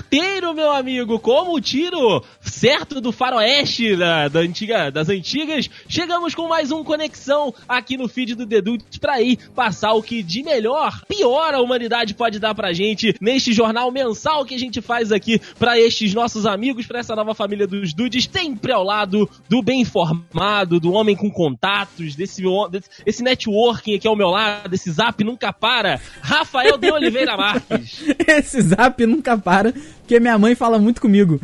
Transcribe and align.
certeiro, 0.00 0.54
meu 0.54 0.72
amigo, 0.72 1.18
como 1.18 1.54
o 1.54 1.60
tiro 1.60 2.24
certo 2.50 3.00
do 3.00 3.12
faroeste 3.12 3.96
da, 3.96 4.28
da 4.28 4.40
antiga, 4.40 4.90
das 4.90 5.08
antigas. 5.08 5.70
Chegamos 5.88 6.34
com 6.34 6.48
mais 6.48 6.70
um 6.70 6.82
Conexão 6.82 7.54
aqui 7.68 7.96
no 7.96 8.08
feed 8.08 8.34
do 8.34 8.44
Dedut 8.44 8.84
pra 9.00 9.20
ir 9.22 9.38
passar 9.54 9.92
o 9.92 10.02
que 10.02 10.22
de 10.22 10.42
melhor, 10.42 11.02
pior 11.06 11.54
a 11.54 11.60
humanidade 11.60 12.14
pode 12.14 12.38
dar 12.38 12.54
pra 12.54 12.72
gente 12.72 13.14
neste 13.20 13.52
jornal 13.52 13.90
mensal 13.90 14.44
que 14.44 14.54
a 14.54 14.58
gente 14.58 14.80
faz 14.80 15.12
aqui 15.12 15.40
para 15.58 15.78
estes 15.78 16.12
nossos 16.12 16.44
amigos, 16.44 16.86
para 16.86 16.98
essa 16.98 17.14
nova 17.14 17.34
família 17.34 17.66
dos 17.66 17.94
dudes, 17.94 18.28
sempre 18.30 18.72
ao 18.72 18.82
lado 18.82 19.30
do 19.48 19.62
bem 19.62 19.82
informado, 19.82 20.80
do 20.80 20.92
homem 20.92 21.14
com 21.14 21.30
contatos, 21.30 22.16
desse, 22.16 22.42
desse 22.70 22.90
esse 23.06 23.22
networking 23.22 23.94
aqui 23.94 24.08
ao 24.08 24.16
meu 24.16 24.28
lado, 24.28 24.74
esse 24.74 24.90
zap 24.90 25.22
nunca 25.22 25.52
para, 25.52 26.00
Rafael 26.20 26.76
de 26.76 26.90
Oliveira 26.90 27.36
Marques. 27.36 28.04
esse 28.26 28.60
zap 28.62 29.04
nunca 29.06 29.38
para, 29.38 29.72
porque 30.00 30.18
minha 30.18 30.38
mãe 30.38 30.54
fala 30.54 30.78
muito 30.78 31.00
comigo. 31.00 31.40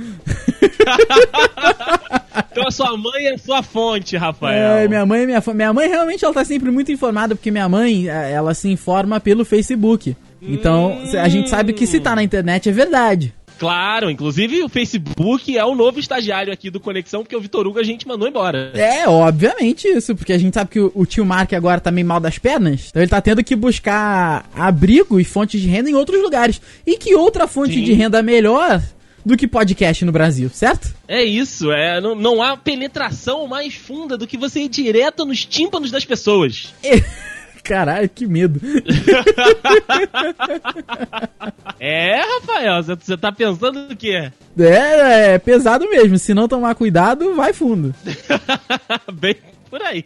então 2.51 2.67
a 2.67 2.71
sua 2.71 2.97
mãe 2.97 3.27
é 3.27 3.37
sua 3.37 3.63
fonte, 3.63 4.17
Rafael. 4.17 4.79
É, 4.79 4.89
minha 4.89 5.05
mãe 5.07 5.23
é 5.23 5.27
minha 5.27 5.41
fonte. 5.41 5.57
Minha 5.57 5.73
mãe 5.73 5.89
realmente 5.89 6.25
ela 6.25 6.35
tá 6.35 6.45
sempre 6.45 6.71
muito 6.71 6.91
informada, 6.93 7.35
porque 7.35 7.51
minha 7.51 7.69
mãe, 7.69 8.09
é, 8.09 8.33
ela 8.33 8.55
se 8.55 8.69
informa 8.69 9.21
pelo 9.21 9.45
Facebook. 9.45 10.17
Então, 10.41 10.93
hum. 10.93 11.19
a 11.21 11.29
gente 11.29 11.49
sabe 11.49 11.73
que 11.73 11.87
se 11.87 12.01
tá 12.01 12.15
na 12.15 12.23
internet 12.23 12.69
é 12.69 12.73
verdade. 12.73 13.35
Claro, 13.59 14.11
inclusive 14.11 14.63
o 14.63 14.69
Facebook 14.69 15.57
é 15.57 15.65
o 15.65 15.75
novo 15.75 15.99
estagiário 15.99 16.53
aqui 16.53 16.69
do 16.71 16.79
Conexão, 16.79 17.23
porque 17.23 17.35
o 17.35 17.41
Vitor 17.41 17.67
Hugo 17.67 17.79
a 17.79 17.83
gente 17.83 18.07
mandou 18.07 18.29
embora. 18.29 18.71
É, 18.75 19.09
obviamente 19.09 19.89
isso, 19.89 20.15
porque 20.15 20.33
a 20.33 20.39
gente 20.39 20.53
sabe 20.53 20.71
que 20.71 20.81
o, 20.81 20.93
o 20.95 21.07
tio 21.07 21.25
Mark 21.25 21.53
agora 21.55 21.81
tá 21.81 21.91
meio 21.91 22.07
mal 22.07 22.21
das 22.21 22.39
pernas, 22.39 22.89
então 22.91 23.01
ele 23.01 23.11
tá 23.11 23.21
tendo 23.21 23.43
que 23.43 23.57
buscar 23.57 24.45
abrigo 24.55 25.19
e 25.19 25.25
fontes 25.25 25.61
de 25.61 25.69
renda 25.69 25.89
em 25.89 25.95
outros 25.95 26.21
lugares. 26.21 26.61
E 26.87 26.99
que 26.99 27.15
outra 27.15 27.47
fonte 27.47 27.75
Sim. 27.75 27.85
de 27.85 27.95
renda 27.95 28.23
melhor 28.23 28.83
do 29.27 29.37
que 29.37 29.49
podcast 29.49 30.05
no 30.05 30.13
Brasil, 30.13 30.49
certo? 30.49 30.95
É 31.09 31.25
isso, 31.25 31.73
é, 31.73 32.01
não, 32.01 32.15
não 32.15 32.41
há 32.41 32.57
penetração 32.57 33.49
mais 33.49 33.75
funda 33.75 34.17
do 34.17 34.25
que 34.25 34.39
você 34.39 34.61
ir 34.61 34.69
direto 34.69 35.27
nos 35.27 35.45
tímpanos 35.45 35.91
das 35.91 36.05
pessoas. 36.05 36.73
Caralho, 37.65 38.09
que 38.09 38.25
medo. 38.29 38.61
é, 41.81 42.21
Rafael, 42.21 42.81
você 42.85 43.17
tá 43.17 43.33
pensando 43.33 43.89
o 43.91 43.97
quê? 43.97 44.31
É, 44.57 45.35
é 45.35 45.39
pesado 45.41 45.91
mesmo. 45.91 46.17
Se 46.17 46.33
não 46.33 46.47
tomar 46.47 46.77
cuidado, 46.77 47.35
vai 47.35 47.53
fundo. 47.53 47.93
Bem 49.13 49.35
por 49.69 49.83
aí. 49.83 50.05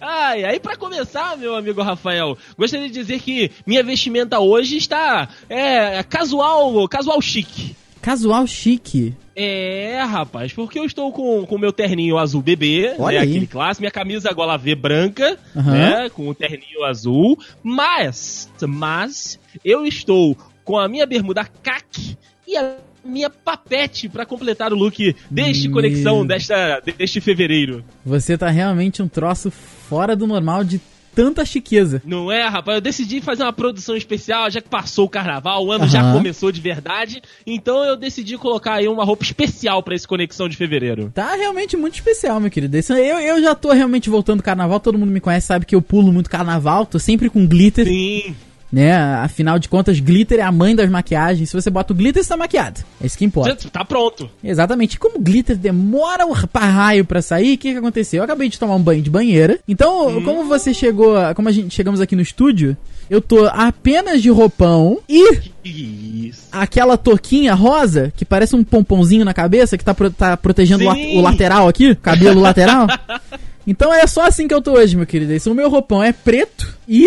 Ai, 0.00 0.44
aí 0.44 0.60
para 0.60 0.76
começar, 0.76 1.36
meu 1.36 1.54
amigo 1.54 1.82
Rafael, 1.82 2.36
gostaria 2.56 2.88
de 2.88 2.94
dizer 2.94 3.20
que 3.20 3.50
minha 3.66 3.82
vestimenta 3.82 4.38
hoje 4.38 4.76
está 4.76 5.28
é 5.48 6.02
casual, 6.02 6.88
casual 6.88 7.20
chique. 7.20 7.76
Casual 8.00 8.46
chique. 8.46 9.14
É, 9.34 10.00
rapaz, 10.02 10.52
porque 10.52 10.78
eu 10.78 10.84
estou 10.84 11.12
com 11.12 11.42
o 11.42 11.58
meu 11.58 11.72
terninho 11.72 12.18
azul 12.18 12.42
bebê, 12.42 12.94
Olha 12.98 13.18
né, 13.18 13.24
aí. 13.24 13.30
aquele 13.30 13.46
clássico, 13.46 13.82
minha 13.82 13.90
camisa 13.90 14.32
gola 14.32 14.56
V 14.56 14.74
branca, 14.74 15.38
uhum. 15.54 15.70
né, 15.70 16.10
com 16.10 16.28
o 16.28 16.34
terninho 16.34 16.84
azul, 16.84 17.38
mas, 17.62 18.50
mas, 18.66 19.38
eu 19.64 19.86
estou 19.86 20.36
com 20.64 20.76
a 20.76 20.88
minha 20.88 21.06
bermuda 21.06 21.44
caque 21.62 22.16
e 22.46 22.56
a 22.56 22.76
minha 23.08 23.30
papete 23.30 24.08
para 24.08 24.26
completar 24.26 24.72
o 24.72 24.76
look 24.76 25.14
deste 25.30 25.68
conexão 25.68 26.26
desta, 26.26 26.80
deste 26.96 27.20
fevereiro. 27.20 27.84
Você 28.04 28.36
tá 28.36 28.48
realmente 28.48 29.02
um 29.02 29.08
troço 29.08 29.50
fora 29.50 30.14
do 30.14 30.26
normal 30.26 30.62
de 30.62 30.80
tanta 31.18 31.44
chiqueza. 31.44 32.00
Não 32.04 32.30
é, 32.30 32.46
rapaz? 32.46 32.76
Eu 32.76 32.80
decidi 32.80 33.20
fazer 33.20 33.42
uma 33.42 33.52
produção 33.52 33.96
especial, 33.96 34.48
já 34.52 34.60
que 34.60 34.68
passou 34.68 35.06
o 35.06 35.08
carnaval, 35.08 35.66
o 35.66 35.72
ano 35.72 35.82
uhum. 35.82 35.90
já 35.90 36.12
começou 36.12 36.52
de 36.52 36.60
verdade. 36.60 37.20
Então 37.44 37.84
eu 37.84 37.96
decidi 37.96 38.38
colocar 38.38 38.74
aí 38.74 38.86
uma 38.86 39.04
roupa 39.04 39.24
especial 39.24 39.82
para 39.82 39.96
esse 39.96 40.06
Conexão 40.06 40.48
de 40.48 40.56
Fevereiro. 40.56 41.10
Tá 41.12 41.34
realmente 41.34 41.76
muito 41.76 41.94
especial, 41.94 42.38
meu 42.38 42.50
querido. 42.50 42.76
Eu, 42.76 43.18
eu 43.18 43.42
já 43.42 43.52
tô 43.52 43.72
realmente 43.72 44.08
voltando 44.08 44.44
carnaval, 44.44 44.78
todo 44.78 44.96
mundo 44.96 45.10
me 45.10 45.20
conhece, 45.20 45.48
sabe 45.48 45.66
que 45.66 45.74
eu 45.74 45.82
pulo 45.82 46.12
muito 46.12 46.30
carnaval, 46.30 46.86
tô 46.86 47.00
sempre 47.00 47.28
com 47.28 47.44
glitter. 47.44 47.84
Sim 47.84 48.36
né? 48.72 48.94
Afinal 48.94 49.58
de 49.58 49.68
contas, 49.68 49.98
glitter 49.98 50.38
é 50.38 50.42
a 50.42 50.52
mãe 50.52 50.74
das 50.74 50.90
maquiagens. 50.90 51.48
Se 51.48 51.54
você 51.54 51.70
bota 51.70 51.92
o 51.92 51.96
glitter, 51.96 52.22
você 52.22 52.28
tá 52.28 52.36
maquiado. 52.36 52.80
É 53.00 53.06
isso 53.06 53.16
que 53.16 53.24
importa. 53.24 53.56
Já 53.62 53.70
tá 53.70 53.84
pronto. 53.84 54.30
Exatamente. 54.42 54.94
E 54.94 54.98
como 54.98 55.18
glitter 55.18 55.56
demora 55.56 56.26
um 56.26 56.32
raio 56.32 57.04
pra 57.04 57.22
sair, 57.22 57.54
o 57.54 57.58
que, 57.58 57.72
que 57.72 57.78
aconteceu? 57.78 58.18
Eu 58.18 58.24
acabei 58.24 58.48
de 58.48 58.58
tomar 58.58 58.74
um 58.74 58.82
banho 58.82 59.02
de 59.02 59.10
banheira. 59.10 59.58
Então, 59.66 60.08
hum. 60.08 60.22
como 60.22 60.44
você 60.44 60.74
chegou, 60.74 61.14
como 61.34 61.48
a 61.48 61.52
gente 61.52 61.74
chegamos 61.74 62.00
aqui 62.00 62.14
no 62.14 62.22
estúdio, 62.22 62.76
eu 63.08 63.20
tô 63.20 63.46
apenas 63.46 64.20
de 64.20 64.28
roupão 64.30 64.98
e 65.08 65.50
isso. 65.64 66.48
aquela 66.52 66.98
toquinha 66.98 67.54
rosa 67.54 68.12
que 68.14 68.24
parece 68.24 68.54
um 68.54 68.62
pomponzinho 68.62 69.24
na 69.24 69.32
cabeça 69.32 69.78
que 69.78 69.84
tá, 69.84 69.94
pro, 69.94 70.10
tá 70.10 70.36
protegendo 70.36 70.84
o, 70.84 71.18
o 71.18 71.20
lateral 71.20 71.68
aqui, 71.68 71.94
cabelo 71.94 72.40
lateral. 72.40 72.86
Então 73.68 73.92
é 73.92 74.06
só 74.06 74.24
assim 74.24 74.48
que 74.48 74.54
eu 74.54 74.62
tô 74.62 74.72
hoje, 74.72 74.96
meu 74.96 75.04
querido. 75.04 75.30
Esse, 75.30 75.50
o 75.50 75.54
meu 75.54 75.68
roupão 75.68 76.02
é 76.02 76.10
preto 76.10 76.66
e 76.88 77.06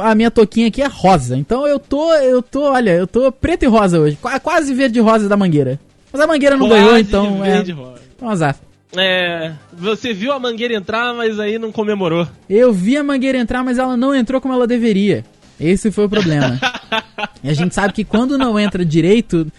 a, 0.00 0.14
minha 0.14 0.30
toquinha 0.30 0.68
aqui 0.68 0.80
é 0.80 0.86
rosa. 0.86 1.36
Então 1.36 1.66
eu 1.66 1.80
tô, 1.80 2.14
eu 2.14 2.40
tô, 2.40 2.62
olha, 2.70 2.92
eu 2.92 3.08
tô 3.08 3.32
preto 3.32 3.64
e 3.64 3.66
rosa 3.66 3.98
hoje. 3.98 4.16
Quase 4.40 4.72
verde 4.72 5.00
e 5.00 5.02
rosa 5.02 5.28
da 5.28 5.36
mangueira. 5.36 5.80
Mas 6.12 6.22
a 6.22 6.26
mangueira 6.28 6.56
não 6.56 6.68
Quase 6.68 6.84
ganhou, 6.84 6.96
então 6.96 7.44
é. 7.44 7.58
Então 7.58 8.30
azar. 8.30 8.56
É, 8.96 9.52
você 9.72 10.14
viu 10.14 10.32
a 10.32 10.38
mangueira 10.38 10.74
entrar, 10.74 11.12
mas 11.12 11.40
aí 11.40 11.58
não 11.58 11.72
comemorou. 11.72 12.28
Eu 12.48 12.72
vi 12.72 12.96
a 12.96 13.02
mangueira 13.02 13.36
entrar, 13.36 13.64
mas 13.64 13.76
ela 13.76 13.96
não 13.96 14.14
entrou 14.14 14.40
como 14.40 14.54
ela 14.54 14.66
deveria. 14.66 15.24
Esse 15.58 15.90
foi 15.90 16.04
o 16.04 16.08
problema. 16.08 16.60
e 17.42 17.50
a 17.50 17.52
gente 17.52 17.74
sabe 17.74 17.92
que 17.92 18.04
quando 18.04 18.38
não 18.38 18.56
entra 18.60 18.84
direito, 18.84 19.50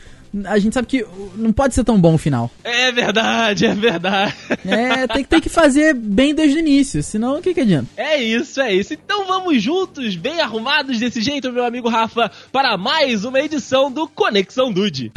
a 0.45 0.57
gente 0.59 0.73
sabe 0.73 0.87
que 0.87 1.05
não 1.35 1.51
pode 1.51 1.73
ser 1.73 1.83
tão 1.83 1.99
bom 1.99 2.15
o 2.15 2.17
final. 2.17 2.51
É 2.63 2.91
verdade, 2.91 3.65
é 3.65 3.73
verdade. 3.73 4.33
É, 4.65 5.07
tem, 5.07 5.23
tem 5.23 5.41
que 5.41 5.49
fazer 5.49 5.93
bem 5.93 6.33
desde 6.33 6.57
o 6.57 6.59
início, 6.59 7.01
senão 7.01 7.37
o 7.37 7.41
que, 7.41 7.53
que 7.53 7.61
adianta? 7.61 7.87
É 7.95 8.17
isso, 8.21 8.61
é 8.61 8.73
isso. 8.73 8.93
Então 8.93 9.25
vamos 9.25 9.61
juntos, 9.61 10.15
bem 10.15 10.41
arrumados 10.41 10.99
desse 10.99 11.21
jeito, 11.21 11.51
meu 11.51 11.65
amigo 11.65 11.89
Rafa, 11.89 12.31
para 12.51 12.77
mais 12.77 13.25
uma 13.25 13.39
edição 13.39 13.91
do 13.91 14.07
Conexão 14.07 14.71
Dude. 14.71 15.11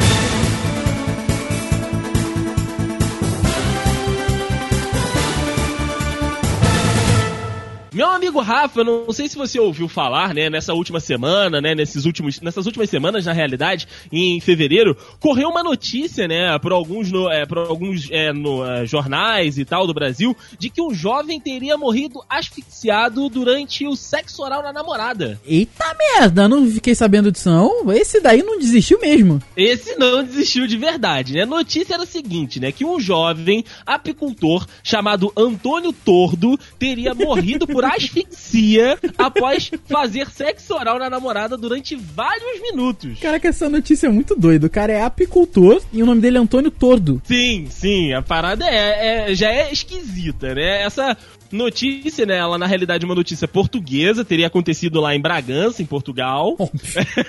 Meu 7.92 8.08
amigo 8.08 8.40
Rafa, 8.40 8.84
não 8.84 9.12
sei 9.12 9.28
se 9.28 9.36
você 9.36 9.58
ouviu 9.58 9.88
falar, 9.88 10.32
né, 10.32 10.48
nessa 10.48 10.72
última 10.72 11.00
semana, 11.00 11.60
né, 11.60 11.74
nesses 11.74 12.04
últimos, 12.04 12.40
nessas 12.40 12.64
últimas 12.64 12.88
semanas, 12.88 13.26
na 13.26 13.32
realidade, 13.32 13.88
em 14.12 14.40
fevereiro, 14.40 14.96
correu 15.18 15.48
uma 15.48 15.62
notícia, 15.62 16.28
né, 16.28 16.56
por 16.60 16.70
alguns, 16.70 17.10
no, 17.10 17.28
é, 17.28 17.44
por 17.44 17.58
alguns 17.58 18.08
é, 18.12 18.32
no, 18.32 18.64
é, 18.64 18.86
jornais 18.86 19.58
e 19.58 19.64
tal 19.64 19.88
do 19.88 19.94
Brasil, 19.94 20.36
de 20.56 20.70
que 20.70 20.80
um 20.80 20.94
jovem 20.94 21.40
teria 21.40 21.76
morrido 21.76 22.22
asfixiado 22.28 23.28
durante 23.28 23.84
o 23.84 23.96
sexo 23.96 24.42
oral 24.42 24.62
na 24.62 24.72
namorada. 24.72 25.40
Eita 25.44 25.96
merda, 25.98 26.48
não 26.48 26.70
fiquei 26.70 26.94
sabendo 26.94 27.32
disso 27.32 27.50
não. 27.50 27.92
Esse 27.92 28.20
daí 28.20 28.42
não 28.42 28.56
desistiu 28.56 29.00
mesmo. 29.00 29.42
Esse 29.56 29.96
não 29.96 30.22
desistiu 30.22 30.68
de 30.68 30.76
verdade, 30.76 31.32
né? 31.32 31.42
A 31.42 31.46
notícia 31.46 31.94
era 31.94 32.04
o 32.04 32.06
seguinte, 32.06 32.60
né, 32.60 32.70
que 32.70 32.84
um 32.84 33.00
jovem 33.00 33.64
apicultor 33.84 34.64
chamado 34.84 35.32
Antônio 35.36 35.92
Tordo 35.92 36.56
teria 36.78 37.14
morrido 37.18 37.66
por 37.66 37.79
por 37.80 37.84
asfixia 37.84 38.98
após 39.16 39.70
fazer 39.88 40.28
sexo 40.30 40.74
oral 40.74 40.98
na 40.98 41.08
namorada 41.08 41.56
durante 41.56 41.96
vários 41.96 42.60
minutos. 42.60 43.18
Caraca, 43.18 43.48
essa 43.48 43.68
notícia 43.68 44.06
é 44.06 44.10
muito 44.10 44.36
doida. 44.36 44.66
O 44.66 44.70
cara 44.70 44.92
é 44.92 45.02
apicultor 45.02 45.80
e 45.92 46.02
o 46.02 46.06
nome 46.06 46.20
dele 46.20 46.36
é 46.36 46.40
Antônio 46.40 46.70
Tordo. 46.70 47.20
Sim, 47.24 47.66
sim, 47.70 48.12
a 48.12 48.20
parada 48.20 48.66
é, 48.66 49.30
é 49.30 49.34
já 49.34 49.50
é 49.50 49.72
esquisita, 49.72 50.54
né? 50.54 50.82
Essa 50.82 51.16
notícia, 51.50 52.26
né? 52.26 52.36
Ela 52.36 52.58
na 52.58 52.66
realidade 52.66 53.04
é 53.04 53.08
uma 53.08 53.14
notícia 53.14 53.48
portuguesa, 53.48 54.24
teria 54.24 54.46
acontecido 54.46 55.00
lá 55.00 55.14
em 55.14 55.20
Bragança, 55.20 55.82
em 55.82 55.86
Portugal. 55.86 56.56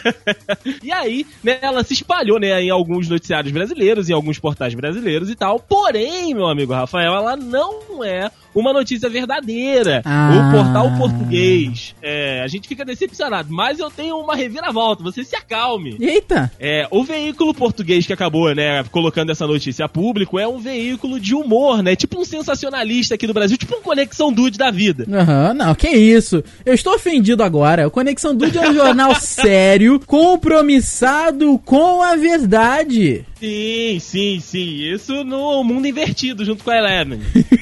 e 0.84 0.92
aí, 0.92 1.26
né, 1.44 1.60
ela 1.62 1.84
se 1.84 1.94
espalhou, 1.94 2.40
né, 2.40 2.62
em 2.62 2.70
alguns 2.70 3.08
noticiários 3.08 3.52
brasileiros, 3.52 4.10
em 4.10 4.14
alguns 4.14 4.38
portais 4.38 4.74
brasileiros 4.74 5.30
e 5.30 5.36
tal. 5.36 5.60
Porém, 5.60 6.34
meu 6.34 6.48
amigo 6.48 6.74
Rafael, 6.74 7.14
ela 7.14 7.36
não 7.36 8.04
é 8.04 8.30
uma 8.54 8.74
notícia 8.74 9.10
verdadeira. 9.10 10.02
Ah. 10.06 10.32
O 10.32 10.56
portal 10.56 10.98
português. 10.98 11.96
É, 12.02 12.42
a 12.44 12.48
gente 12.48 12.68
fica 12.68 12.86
decepcionado, 12.86 13.52
mas 13.52 13.80
eu 13.80 13.90
tenho 13.90 14.18
uma 14.18 14.36
reviravolta, 14.36 15.04
você 15.04 15.24
se 15.24 15.36
acalme. 15.36 15.98
Eita! 16.00 16.52
É, 16.60 16.88
o 16.92 17.04
veículo 17.04 17.54
português 17.54 18.06
que 18.06 18.14
acabou, 18.14 18.54
né, 18.54 18.84
colocando 18.92 19.32
essa 19.32 19.48
notícia 19.48 19.86
a 19.86 19.90
público 19.90 20.40
é 20.40 20.48
um 20.48 20.60
veículo 20.60 21.20
de 21.20 21.36
humor, 21.36 21.82
né? 21.82 21.96
Tipo 21.96 22.20
um 22.20 22.26
sensacionalista 22.26 23.16
aqui 23.16 23.28
do 23.28 23.34
Brasil, 23.34 23.58
tipo 23.58 23.76
um 23.76 23.82
Conexão 23.82 24.32
Dude 24.32 24.58
da 24.58 24.72
vida. 24.72 25.06
Aham, 25.12 25.50
uhum, 25.50 25.54
não, 25.54 25.76
que 25.76 25.90
isso. 25.90 26.44
Eu 26.66 26.74
estou 26.74 26.96
ofendido 26.96 27.44
agora. 27.44 27.88
O 27.88 27.92
Conexão 27.92 28.36
Dude 28.36 28.58
é 28.58 28.70
um 28.70 28.74
jornal 28.74 29.16
sério, 29.20 30.00
compromissado 30.06 31.60
com 31.60 32.02
a 32.02 32.16
verdade. 32.16 33.26
Sim, 33.40 33.98
sim, 34.00 34.40
sim. 34.40 34.94
Isso 34.94 35.24
no 35.24 35.64
mundo 35.64 35.88
invertido, 35.88 36.46
junto 36.46 36.64
com 36.64 36.70
a 36.70 36.78
Eleven. 36.78 37.20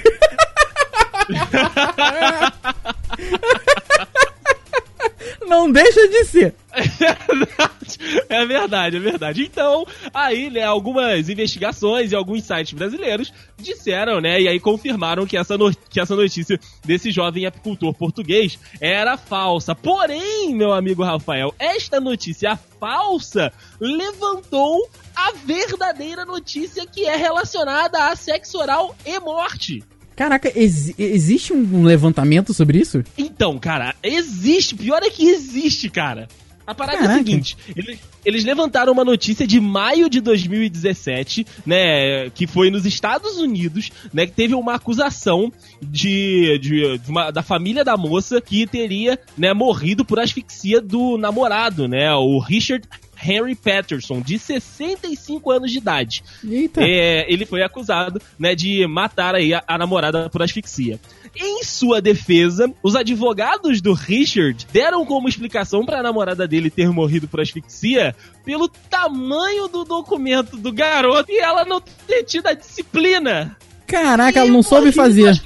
Não 5.47 5.71
deixa 5.71 6.07
de 6.07 6.25
ser. 6.25 6.55
É 8.29 8.45
verdade, 8.45 8.97
é 8.97 8.99
verdade. 8.99 9.43
Então, 9.43 9.85
aí, 10.13 10.49
né, 10.49 10.63
algumas 10.63 11.27
investigações 11.27 12.11
e 12.11 12.15
alguns 12.15 12.43
sites 12.43 12.73
brasileiros 12.73 13.33
disseram, 13.57 14.21
né, 14.21 14.39
e 14.39 14.47
aí 14.47 14.59
confirmaram 14.59 15.25
que 15.25 15.35
essa, 15.35 15.55
que 15.89 15.99
essa 15.99 16.15
notícia 16.15 16.59
desse 16.85 17.11
jovem 17.11 17.45
apicultor 17.45 17.93
português 17.93 18.59
era 18.79 19.17
falsa. 19.17 19.73
Porém, 19.73 20.53
meu 20.55 20.71
amigo 20.71 21.03
Rafael, 21.03 21.53
esta 21.57 21.99
notícia 21.99 22.57
falsa 22.79 23.51
levantou 23.79 24.87
a 25.15 25.31
verdadeira 25.31 26.23
notícia 26.25 26.85
que 26.85 27.05
é 27.05 27.15
relacionada 27.15 28.05
a 28.05 28.15
sexo 28.15 28.59
oral 28.59 28.95
e 29.05 29.19
morte. 29.19 29.83
Caraca, 30.19 30.51
ex 30.53 30.93
existe 30.99 31.53
um 31.53 31.81
levantamento 31.81 32.53
sobre 32.53 32.77
isso? 32.77 33.01
Então, 33.17 33.57
cara, 33.57 33.95
existe. 34.03 34.75
Pior 34.75 35.01
é 35.01 35.09
que 35.09 35.29
existe, 35.29 35.89
cara. 35.89 36.27
A 36.67 36.75
parada 36.75 36.97
Caraca. 36.97 37.13
é 37.13 37.15
a 37.15 37.17
seguinte: 37.19 37.55
eles, 37.73 37.99
eles, 38.25 38.43
levantaram 38.43 38.91
uma 38.91 39.05
notícia 39.05 39.47
de 39.47 39.61
maio 39.61 40.09
de 40.09 40.19
2017, 40.19 41.47
né? 41.65 42.29
Que 42.31 42.45
foi 42.45 42.69
nos 42.69 42.85
Estados 42.85 43.37
Unidos, 43.37 43.91
né? 44.13 44.25
Que 44.25 44.33
teve 44.33 44.53
uma 44.53 44.75
acusação 44.75 45.53
de, 45.81 46.59
de, 46.59 46.97
de 46.97 47.09
uma, 47.09 47.31
da 47.31 47.41
família 47.41 47.85
da 47.85 47.95
moça 47.95 48.41
que 48.41 48.67
teria, 48.67 49.17
né, 49.37 49.53
morrido 49.53 50.03
por 50.03 50.19
asfixia 50.19 50.81
do 50.81 51.17
namorado, 51.17 51.87
né? 51.87 52.13
O 52.13 52.39
Richard 52.39 52.85
Henry 53.21 53.55
Patterson, 53.55 54.21
de 54.21 54.39
65 54.39 55.51
anos 55.51 55.71
de 55.71 55.77
idade. 55.77 56.23
Eita. 56.43 56.81
É, 56.81 57.31
ele 57.31 57.45
foi 57.45 57.61
acusado 57.63 58.21
né, 58.37 58.55
de 58.55 58.85
matar 58.87 59.35
aí 59.35 59.53
a, 59.53 59.63
a 59.67 59.77
namorada 59.77 60.29
por 60.29 60.41
asfixia. 60.41 60.99
Em 61.35 61.63
sua 61.63 62.01
defesa, 62.01 62.71
os 62.81 62.95
advogados 62.95 63.81
do 63.81 63.93
Richard 63.93 64.67
deram 64.71 65.05
como 65.05 65.29
explicação 65.29 65.85
para 65.85 65.99
a 65.99 66.03
namorada 66.03 66.47
dele 66.47 66.69
ter 66.69 66.89
morrido 66.89 67.27
por 67.27 67.39
asfixia 67.39 68.15
pelo 68.43 68.67
tamanho 68.67 69.67
do 69.67 69.83
documento 69.83 70.57
do 70.57 70.71
garoto 70.71 71.31
e 71.31 71.39
ela 71.39 71.65
não 71.65 71.81
ter 71.81 72.23
tido 72.23 72.47
a 72.47 72.53
disciplina. 72.53 73.55
Caraca, 73.85 74.39
e 74.39 74.41
ela 74.41 74.51
não 74.51 74.63
soube 74.63 74.91
fazer. 74.91 75.39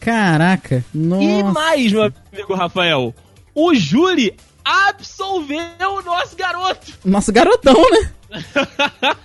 Caraca, 0.00 0.84
nossa. 0.94 1.24
E 1.24 1.42
mais, 1.42 1.90
meu 1.90 2.12
amigo 2.32 2.54
Rafael, 2.54 3.14
o 3.54 3.74
júri 3.74 4.36
absolveu 4.66 5.60
o 5.80 6.02
nosso 6.02 6.34
garoto. 6.34 6.92
Nosso 7.04 7.32
garotão, 7.32 7.80
né? 7.90 8.10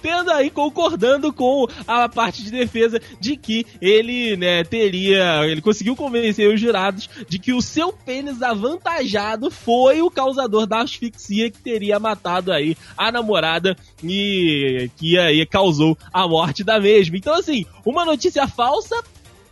Tendo 0.00 0.30
aí 0.30 0.50
concordando 0.50 1.32
com 1.32 1.66
a 1.84 2.08
parte 2.08 2.44
de 2.44 2.52
defesa 2.52 3.00
de 3.20 3.36
que 3.36 3.66
ele, 3.80 4.36
né, 4.36 4.62
teria. 4.62 5.44
Ele 5.44 5.60
conseguiu 5.60 5.96
convencer 5.96 6.48
os 6.48 6.60
jurados 6.60 7.10
de 7.28 7.40
que 7.40 7.52
o 7.52 7.60
seu 7.60 7.92
pênis 7.92 8.40
avantajado 8.40 9.50
foi 9.50 10.00
o 10.00 10.10
causador 10.10 10.64
da 10.64 10.82
asfixia 10.82 11.50
que 11.50 11.58
teria 11.60 11.98
matado 11.98 12.52
aí 12.52 12.76
a 12.96 13.10
namorada 13.10 13.76
e 14.02 14.88
que 14.96 15.18
aí 15.18 15.44
causou 15.44 15.98
a 16.12 16.28
morte 16.28 16.62
da 16.62 16.78
mesma. 16.78 17.16
Então, 17.16 17.34
assim, 17.34 17.66
uma 17.84 18.04
notícia 18.04 18.46
falsa 18.46 19.02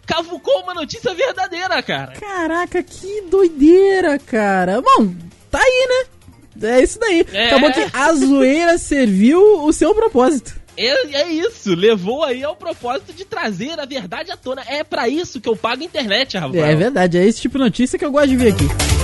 cavucou 0.06 0.62
uma 0.62 0.73
notícia 0.73 1.12
verdadeira, 1.14 1.82
cara. 1.82 2.12
Caraca, 2.12 2.82
que 2.82 3.23
doideira, 3.23 4.19
cara. 4.19 4.81
Bom, 4.81 5.12
tá 5.50 5.58
aí, 5.58 5.88
né? 5.88 6.70
É 6.70 6.82
isso 6.82 6.99
daí. 6.99 7.26
É. 7.32 7.49
Acabou 7.49 7.73
que 7.73 7.87
a 7.93 8.12
zoeira 8.14 8.79
serviu 8.79 9.64
o 9.64 9.73
seu 9.73 9.94
propósito. 9.94 10.55
É, 10.76 11.23
é, 11.23 11.29
isso, 11.31 11.75
levou 11.75 12.23
aí 12.23 12.44
ao 12.44 12.55
propósito 12.55 13.12
de 13.12 13.25
trazer 13.25 13.81
a 13.81 13.87
verdade 13.87 14.31
à 14.31 14.37
tona. 14.37 14.62
É 14.67 14.85
para 14.85 15.08
isso 15.08 15.41
que 15.41 15.49
eu 15.49 15.56
pago 15.56 15.82
a 15.82 15.85
internet, 15.85 16.37
Rafael. 16.37 16.64
É 16.64 16.75
verdade, 16.75 17.19
é 17.19 17.25
esse 17.25 17.41
tipo 17.41 17.58
de 17.58 17.64
notícia 17.64 17.99
que 17.99 18.05
eu 18.05 18.12
gosto 18.12 18.29
de 18.29 18.37
ver 18.37 18.53
aqui. 18.53 18.95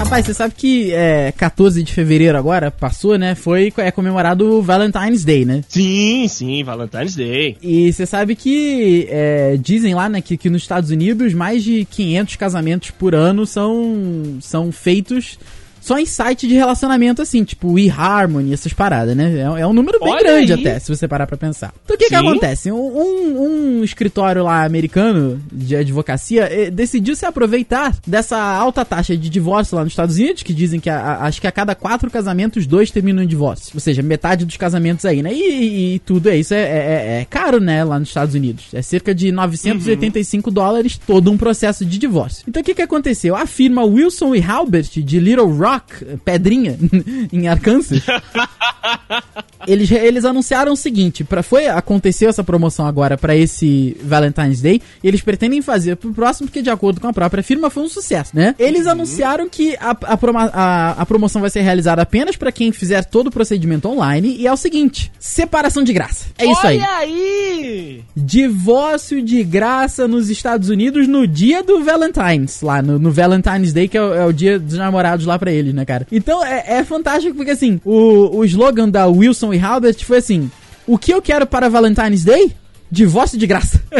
Rapaz, 0.00 0.24
você 0.24 0.32
sabe 0.32 0.54
que 0.56 0.92
é, 0.94 1.30
14 1.30 1.82
de 1.82 1.92
fevereiro 1.92 2.36
agora, 2.36 2.70
passou, 2.70 3.18
né? 3.18 3.34
Foi 3.34 3.70
é 3.76 3.90
comemorado 3.90 4.50
o 4.50 4.62
Valentine's 4.62 5.26
Day, 5.26 5.44
né? 5.44 5.62
Sim, 5.68 6.26
sim, 6.26 6.64
Valentine's 6.64 7.14
Day. 7.14 7.58
E 7.60 7.92
você 7.92 8.06
sabe 8.06 8.34
que 8.34 9.06
é, 9.10 9.58
dizem 9.58 9.94
lá, 9.94 10.08
né, 10.08 10.22
que, 10.22 10.38
que 10.38 10.48
nos 10.48 10.62
Estados 10.62 10.90
Unidos 10.90 11.34
mais 11.34 11.62
de 11.62 11.84
500 11.84 12.36
casamentos 12.36 12.90
por 12.90 13.14
ano 13.14 13.44
são, 13.44 14.38
são 14.40 14.72
feitos 14.72 15.38
só 15.80 15.98
em 15.98 16.06
site 16.06 16.46
de 16.46 16.54
relacionamento 16.54 17.22
assim, 17.22 17.42
tipo 17.44 17.78
eHarmony, 17.78 18.52
essas 18.52 18.72
paradas, 18.72 19.16
né? 19.16 19.38
É, 19.38 19.62
é 19.62 19.66
um 19.66 19.72
número 19.72 19.98
bem 19.98 20.12
Olha 20.12 20.22
grande 20.22 20.52
aí. 20.52 20.60
até, 20.60 20.78
se 20.78 20.94
você 20.94 21.08
parar 21.08 21.26
pra 21.26 21.36
pensar. 21.36 21.72
Então 21.84 21.96
o 21.96 21.98
que 21.98 22.04
Sim. 22.04 22.10
que 22.10 22.14
acontece? 22.16 22.70
Um, 22.70 23.78
um, 23.78 23.84
escritório 23.84 24.44
lá 24.44 24.64
americano 24.64 25.40
de 25.50 25.74
advocacia 25.74 26.48
eh, 26.50 26.70
decidiu 26.70 27.16
se 27.16 27.24
aproveitar 27.24 27.96
dessa 28.06 28.38
alta 28.38 28.84
taxa 28.84 29.16
de 29.16 29.30
divórcio 29.30 29.76
lá 29.76 29.82
nos 29.82 29.92
Estados 29.92 30.16
Unidos, 30.16 30.42
que 30.42 30.52
dizem 30.52 30.78
que 30.78 30.90
a, 30.90 30.98
a, 30.98 31.26
acho 31.26 31.40
que 31.40 31.46
a 31.46 31.52
cada 31.52 31.74
quatro 31.74 32.10
casamentos, 32.10 32.66
dois 32.66 32.90
terminam 32.90 33.22
em 33.22 33.26
divórcio. 33.26 33.72
Ou 33.74 33.80
seja, 33.80 34.02
metade 34.02 34.44
dos 34.44 34.56
casamentos 34.56 35.04
aí, 35.04 35.22
né? 35.22 35.32
E, 35.32 35.40
e, 35.40 35.94
e 35.94 35.98
tudo 36.00 36.28
é 36.28 36.36
isso 36.36 36.54
é, 36.54 36.60
é, 36.60 37.20
é, 37.20 37.26
caro, 37.28 37.58
né? 37.58 37.82
Lá 37.84 37.98
nos 37.98 38.08
Estados 38.08 38.34
Unidos. 38.34 38.66
É 38.72 38.82
cerca 38.82 39.14
de 39.14 39.32
985 39.32 40.48
uhum. 40.48 40.54
dólares 40.54 41.00
todo 41.06 41.30
um 41.30 41.38
processo 41.38 41.84
de 41.84 41.98
divórcio. 41.98 42.44
Então 42.46 42.60
o 42.60 42.64
que 42.64 42.74
que 42.74 42.82
aconteceu? 42.82 43.34
A 43.34 43.46
firma 43.46 43.84
Wilson 43.84 44.34
e 44.34 44.42
Halbert 44.42 44.90
de 45.02 45.20
Little 45.20 45.50
Rock 45.50 45.69
Rock, 45.70 46.18
Pedrinha, 46.24 46.76
em 47.32 47.46
Arkansas, 47.46 48.02
eles, 49.66 49.90
eles 49.90 50.24
anunciaram 50.24 50.72
o 50.72 50.76
seguinte, 50.76 51.22
para 51.22 51.42
foi 51.42 51.66
aconteceu 51.68 52.28
essa 52.28 52.42
promoção 52.42 52.86
agora 52.86 53.16
para 53.16 53.36
esse 53.36 53.96
Valentine's 54.02 54.60
Day, 54.60 54.82
eles 55.02 55.20
pretendem 55.20 55.62
fazer 55.62 55.96
pro 55.96 56.12
próximo 56.12 56.48
porque 56.48 56.62
de 56.62 56.70
acordo 56.70 57.00
com 57.00 57.06
a 57.06 57.12
própria 57.12 57.42
firma 57.42 57.70
foi 57.70 57.84
um 57.84 57.88
sucesso, 57.88 58.32
né? 58.34 58.54
Eles 58.58 58.86
uhum. 58.86 58.92
anunciaram 58.92 59.48
que 59.48 59.76
a, 59.76 59.90
a, 59.90 60.18
a, 60.52 60.90
a, 61.02 61.06
promoção 61.06 61.40
vai 61.40 61.50
ser 61.50 61.60
realizada 61.60 62.02
apenas 62.02 62.36
para 62.36 62.50
quem 62.50 62.72
fizer 62.72 63.04
todo 63.04 63.28
o 63.28 63.30
procedimento 63.30 63.88
online 63.88 64.36
e 64.36 64.46
é 64.46 64.52
o 64.52 64.56
seguinte, 64.56 65.12
separação 65.18 65.84
de 65.84 65.92
graça. 65.92 66.26
É 66.36 66.46
isso 66.46 66.66
aí. 66.66 66.78
Olha 66.78 66.96
aí! 66.96 68.04
Divórcio 68.16 69.22
de 69.22 69.44
graça 69.44 70.08
nos 70.08 70.30
Estados 70.30 70.68
Unidos 70.68 71.06
no 71.06 71.26
dia 71.26 71.62
do 71.62 71.84
Valentine's, 71.84 72.60
lá 72.62 72.82
no, 72.82 72.98
no 72.98 73.10
Valentine's 73.12 73.72
Day, 73.72 73.88
que 73.88 73.96
é 73.96 74.02
o, 74.02 74.14
é 74.14 74.26
o 74.26 74.32
dia 74.32 74.58
dos 74.58 74.74
namorados 74.74 75.26
lá 75.26 75.38
para 75.38 75.52
né, 75.62 75.84
cara? 75.84 76.06
Então 76.10 76.44
é, 76.44 76.78
é 76.78 76.84
fantástico 76.84 77.34
porque 77.36 77.52
assim, 77.52 77.80
o, 77.84 78.38
o 78.38 78.44
slogan 78.44 78.88
da 78.88 79.06
Wilson 79.06 79.52
e 79.54 79.58
Halbert 79.58 80.04
foi 80.04 80.18
assim: 80.18 80.50
O 80.86 80.98
que 80.98 81.12
eu 81.12 81.22
quero 81.22 81.46
para 81.46 81.68
Valentine's 81.68 82.24
Day? 82.24 82.54
Divórcio 82.90 83.38
de 83.38 83.46
graça. 83.46 83.80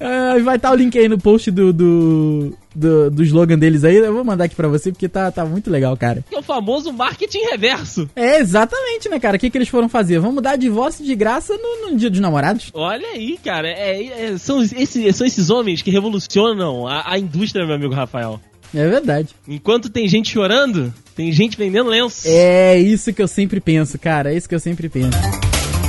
é, 0.00 0.38
vai 0.40 0.56
estar 0.56 0.68
tá 0.68 0.72
o 0.72 0.76
link 0.76 0.98
aí 0.98 1.06
no 1.06 1.18
post 1.18 1.50
do, 1.50 1.74
do, 1.74 2.56
do, 2.74 3.10
do, 3.10 3.22
slogan 3.22 3.58
deles 3.58 3.84
aí. 3.84 3.96
Eu 3.96 4.14
vou 4.14 4.24
mandar 4.24 4.44
aqui 4.44 4.56
pra 4.56 4.66
você 4.66 4.90
porque 4.90 5.08
tá, 5.08 5.30
tá 5.30 5.44
muito 5.44 5.70
legal, 5.70 5.94
cara. 5.96 6.24
É 6.32 6.38
o 6.38 6.42
famoso 6.42 6.90
marketing 6.90 7.40
reverso. 7.50 8.08
É, 8.16 8.38
exatamente, 8.38 9.10
né, 9.10 9.20
cara? 9.20 9.36
O 9.36 9.40
que, 9.40 9.50
que 9.50 9.58
eles 9.58 9.68
foram 9.68 9.90
fazer? 9.90 10.18
Vamos 10.20 10.42
dar 10.42 10.56
divórcio 10.56 11.04
de 11.04 11.14
graça 11.14 11.54
no, 11.54 11.90
no 11.90 11.96
dia 11.96 12.08
dos 12.08 12.20
namorados? 12.20 12.70
Olha 12.72 13.08
aí, 13.08 13.38
cara. 13.44 13.68
É, 13.68 14.30
é, 14.32 14.38
são, 14.38 14.62
esses, 14.62 15.16
são 15.16 15.26
esses 15.26 15.50
homens 15.50 15.82
que 15.82 15.90
revolucionam 15.90 16.86
a, 16.86 17.12
a 17.12 17.18
indústria, 17.18 17.66
meu 17.66 17.74
amigo 17.74 17.92
Rafael. 17.94 18.40
É 18.74 18.88
verdade. 18.88 19.28
Enquanto 19.46 19.88
tem 19.88 20.08
gente 20.08 20.30
chorando, 20.30 20.92
tem 21.14 21.32
gente 21.32 21.56
vendendo 21.56 21.90
lenço. 21.90 22.22
É 22.26 22.78
isso 22.78 23.12
que 23.12 23.22
eu 23.22 23.28
sempre 23.28 23.60
penso, 23.60 23.98
cara. 23.98 24.32
É 24.32 24.36
isso 24.36 24.48
que 24.48 24.54
eu 24.54 24.60
sempre 24.60 24.88
penso. 24.88 25.18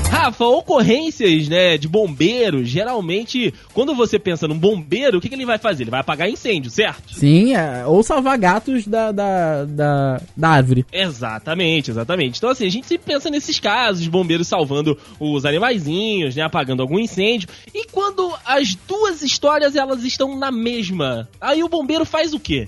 Rafa, 0.09 0.43
ocorrências, 0.43 1.47
né, 1.47 1.77
de 1.77 1.87
bombeiro, 1.87 2.65
geralmente, 2.65 3.53
quando 3.73 3.93
você 3.93 4.17
pensa 4.17 4.47
num 4.47 4.57
bombeiro, 4.57 5.17
o 5.17 5.21
que, 5.21 5.29
que 5.29 5.35
ele 5.35 5.45
vai 5.45 5.59
fazer? 5.59 5.83
Ele 5.83 5.91
vai 5.91 5.99
apagar 5.99 6.27
incêndio, 6.27 6.71
certo? 6.71 7.13
Sim, 7.13 7.53
é, 7.53 7.85
ou 7.85 8.01
salvar 8.01 8.35
gatos 8.37 8.87
da, 8.87 9.11
da, 9.11 9.65
da, 9.65 10.21
da, 10.35 10.49
árvore. 10.49 10.83
Exatamente, 10.91 11.91
exatamente. 11.91 12.37
Então, 12.37 12.49
assim, 12.49 12.65
a 12.65 12.71
gente 12.71 12.87
sempre 12.87 13.13
pensa 13.13 13.29
nesses 13.29 13.59
casos 13.59 14.03
de 14.03 14.09
bombeiros 14.09 14.47
salvando 14.47 14.97
os 15.19 15.45
animaizinhos, 15.45 16.35
né, 16.35 16.41
apagando 16.41 16.81
algum 16.81 16.97
incêndio. 16.97 17.47
E 17.73 17.85
quando 17.85 18.33
as 18.45 18.73
duas 18.87 18.98
histórias, 19.21 19.75
elas 19.75 20.03
estão 20.03 20.37
na 20.37 20.51
mesma, 20.51 21.27
aí 21.39 21.63
o 21.63 21.69
bombeiro 21.69 22.05
faz 22.05 22.33
o 22.33 22.39
quê? 22.39 22.67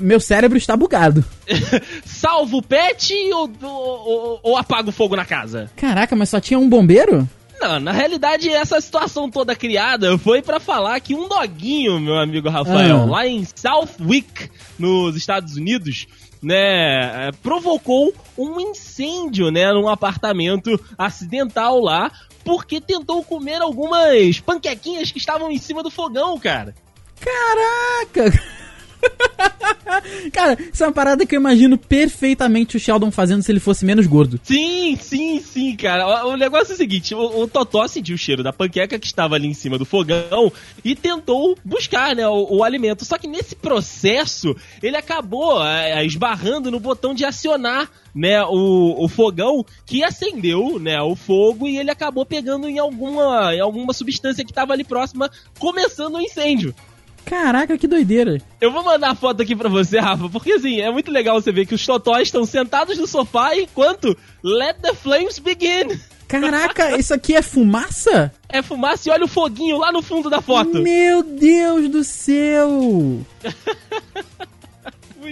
Meu 0.00 0.20
cérebro 0.20 0.58
está 0.58 0.76
bugado. 0.76 1.24
Salva 2.04 2.56
o 2.56 2.62
pet 2.62 3.14
ou, 3.32 3.50
ou, 3.62 4.40
ou 4.42 4.56
apaga 4.56 4.88
o 4.88 4.92
fogo 4.92 5.16
na 5.16 5.24
casa? 5.24 5.70
Caraca, 5.76 6.14
mas 6.16 6.28
só 6.28 6.40
tinha 6.40 6.58
um 6.58 6.68
bombeiro? 6.68 7.28
Não, 7.62 7.78
na 7.78 7.92
realidade, 7.92 8.48
essa 8.48 8.80
situação 8.80 9.30
toda 9.30 9.54
criada 9.54 10.18
foi 10.18 10.42
para 10.42 10.58
falar 10.58 10.98
que 10.98 11.14
um 11.14 11.28
doguinho, 11.28 12.00
meu 12.00 12.18
amigo 12.18 12.48
Rafael, 12.48 13.02
ah. 13.02 13.04
lá 13.04 13.26
em 13.26 13.46
Southwick, 13.54 14.50
nos 14.76 15.14
Estados 15.14 15.54
Unidos, 15.54 16.08
né, 16.42 17.28
é, 17.28 17.32
provocou 17.40 18.12
um 18.36 18.60
incêndio, 18.60 19.52
né, 19.52 19.72
num 19.72 19.88
apartamento 19.88 20.78
acidental 20.98 21.78
lá, 21.78 22.10
porque 22.44 22.80
tentou 22.80 23.22
comer 23.24 23.60
algumas 23.62 24.40
panquequinhas 24.40 25.10
que 25.10 25.18
estavam 25.18 25.50
em 25.50 25.58
cima 25.58 25.82
do 25.82 25.90
fogão, 25.90 26.38
cara. 26.38 26.74
Caraca! 27.20 28.61
Cara, 30.32 30.56
isso 30.72 30.82
é 30.82 30.86
uma 30.86 30.92
parada 30.92 31.26
que 31.26 31.34
eu 31.34 31.40
imagino 31.40 31.76
perfeitamente 31.76 32.76
o 32.76 32.80
Sheldon 32.80 33.10
fazendo 33.10 33.42
se 33.42 33.52
ele 33.52 33.60
fosse 33.60 33.84
menos 33.84 34.06
gordo. 34.06 34.40
Sim, 34.42 34.96
sim, 35.00 35.40
sim, 35.40 35.76
cara. 35.76 36.26
O, 36.26 36.32
o 36.32 36.36
negócio 36.36 36.72
é 36.72 36.74
o 36.74 36.76
seguinte: 36.76 37.14
o, 37.14 37.42
o, 37.42 37.48
Totó 37.48 37.86
sentiu 37.86 38.14
o 38.14 38.18
cheiro 38.18 38.42
da 38.42 38.52
panqueca 38.52 38.98
que 38.98 39.06
estava 39.06 39.34
ali 39.34 39.46
em 39.46 39.54
cima 39.54 39.78
do 39.78 39.84
fogão 39.84 40.52
e 40.84 40.94
tentou 40.94 41.56
buscar, 41.64 42.14
né, 42.14 42.26
o, 42.26 42.56
o 42.56 42.64
alimento. 42.64 43.04
Só 43.04 43.18
que 43.18 43.28
nesse 43.28 43.54
processo, 43.54 44.56
ele 44.82 44.96
acabou 44.96 45.64
é, 45.64 46.04
esbarrando 46.04 46.70
no 46.70 46.80
botão 46.80 47.14
de 47.14 47.24
acionar 47.24 47.90
né, 48.14 48.42
o, 48.44 49.04
o 49.04 49.08
fogão 49.08 49.64
que 49.86 50.04
acendeu, 50.04 50.78
né, 50.78 51.00
o 51.00 51.16
fogo 51.16 51.66
e 51.66 51.78
ele 51.78 51.90
acabou 51.90 52.26
pegando 52.26 52.68
em 52.68 52.78
alguma, 52.78 53.54
em 53.54 53.60
alguma 53.60 53.92
substância 53.92 54.44
que 54.44 54.50
estava 54.50 54.72
ali 54.72 54.84
próxima, 54.84 55.30
começando 55.58 56.14
o 56.14 56.18
um 56.18 56.20
incêndio. 56.20 56.74
Caraca, 57.24 57.78
que 57.78 57.86
doideira. 57.86 58.38
Eu 58.60 58.70
vou 58.70 58.84
mandar 58.84 59.10
a 59.10 59.14
foto 59.14 59.42
aqui 59.42 59.56
pra 59.56 59.68
você, 59.68 59.98
Rafa, 59.98 60.28
porque 60.28 60.52
assim, 60.52 60.80
é 60.80 60.90
muito 60.90 61.10
legal 61.10 61.40
você 61.40 61.52
ver 61.52 61.66
que 61.66 61.74
os 61.74 61.84
totós 61.84 62.28
estão 62.28 62.44
sentados 62.44 62.98
no 62.98 63.06
sofá 63.06 63.56
enquanto 63.56 64.16
Let 64.42 64.76
the 64.80 64.94
Flames 64.94 65.38
Begin. 65.38 65.98
Caraca, 66.28 66.96
isso 66.98 67.12
aqui 67.12 67.34
é 67.34 67.42
fumaça? 67.42 68.32
É 68.48 68.62
fumaça 68.62 69.08
e 69.08 69.12
olha 69.12 69.24
o 69.24 69.28
foguinho 69.28 69.78
lá 69.78 69.92
no 69.92 70.02
fundo 70.02 70.30
da 70.30 70.40
foto. 70.40 70.82
Meu 70.82 71.22
Deus 71.22 71.88
do 71.88 72.04
céu! 72.04 73.20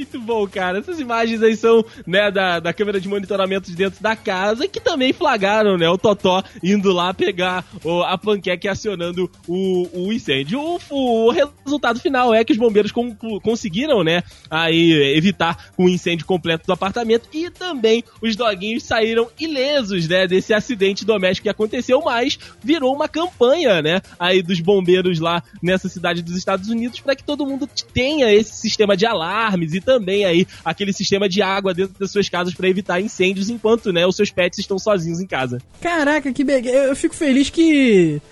Muito 0.00 0.18
bom, 0.18 0.48
cara. 0.48 0.78
Essas 0.78 0.98
imagens 0.98 1.42
aí 1.42 1.54
são, 1.54 1.84
né, 2.06 2.30
da, 2.30 2.58
da 2.58 2.72
câmera 2.72 2.98
de 2.98 3.06
monitoramento 3.06 3.70
de 3.70 3.76
dentro 3.76 4.02
da 4.02 4.16
casa, 4.16 4.66
que 4.66 4.80
também 4.80 5.12
flagraram, 5.12 5.76
né, 5.76 5.90
o 5.90 5.98
Totó 5.98 6.42
indo 6.62 6.90
lá 6.90 7.12
pegar 7.12 7.66
o, 7.84 8.02
a 8.02 8.16
panqueca 8.16 8.66
e 8.66 8.70
acionando 8.70 9.30
o, 9.46 10.06
o 10.06 10.10
incêndio. 10.10 10.58
O, 10.58 11.26
o, 11.28 11.30
resultado 11.30 12.00
final 12.00 12.32
é 12.32 12.42
que 12.42 12.52
os 12.52 12.58
bombeiros 12.58 12.90
com, 12.90 13.14
conseguiram, 13.40 14.02
né, 14.02 14.22
aí 14.50 15.14
evitar 15.14 15.70
o 15.76 15.86
incêndio 15.86 16.24
completo 16.24 16.66
do 16.66 16.72
apartamento 16.72 17.28
e 17.30 17.50
também 17.50 18.02
os 18.22 18.34
doguinhos 18.34 18.84
saíram 18.84 19.28
ilesos, 19.38 20.08
né, 20.08 20.26
desse 20.26 20.54
acidente 20.54 21.04
doméstico 21.04 21.42
que 21.42 21.50
aconteceu, 21.50 22.00
mas 22.02 22.38
virou 22.64 22.94
uma 22.94 23.06
campanha, 23.06 23.82
né, 23.82 24.00
aí 24.18 24.40
dos 24.40 24.60
bombeiros 24.60 25.20
lá 25.20 25.42
nessa 25.62 25.90
cidade 25.90 26.22
dos 26.22 26.38
Estados 26.38 26.70
Unidos 26.70 27.00
para 27.00 27.14
que 27.14 27.22
todo 27.22 27.44
mundo 27.44 27.68
tenha 27.92 28.32
esse 28.32 28.56
sistema 28.56 28.96
de 28.96 29.04
alarmes 29.04 29.74
e 29.74 29.80
também 29.90 30.24
aí 30.24 30.46
aquele 30.64 30.92
sistema 30.92 31.28
de 31.28 31.42
água 31.42 31.74
dentro 31.74 31.98
das 31.98 32.12
suas 32.12 32.28
casas 32.28 32.54
para 32.54 32.68
evitar 32.68 33.00
incêndios 33.00 33.50
enquanto, 33.50 33.92
né, 33.92 34.06
os 34.06 34.14
seus 34.14 34.30
pets 34.30 34.60
estão 34.60 34.78
sozinhos 34.78 35.20
em 35.20 35.26
casa. 35.26 35.58
Caraca, 35.80 36.32
que 36.32 36.44
be... 36.44 36.64
eu 36.64 36.94
fico 36.94 37.14
feliz 37.14 37.50
que 37.50 38.22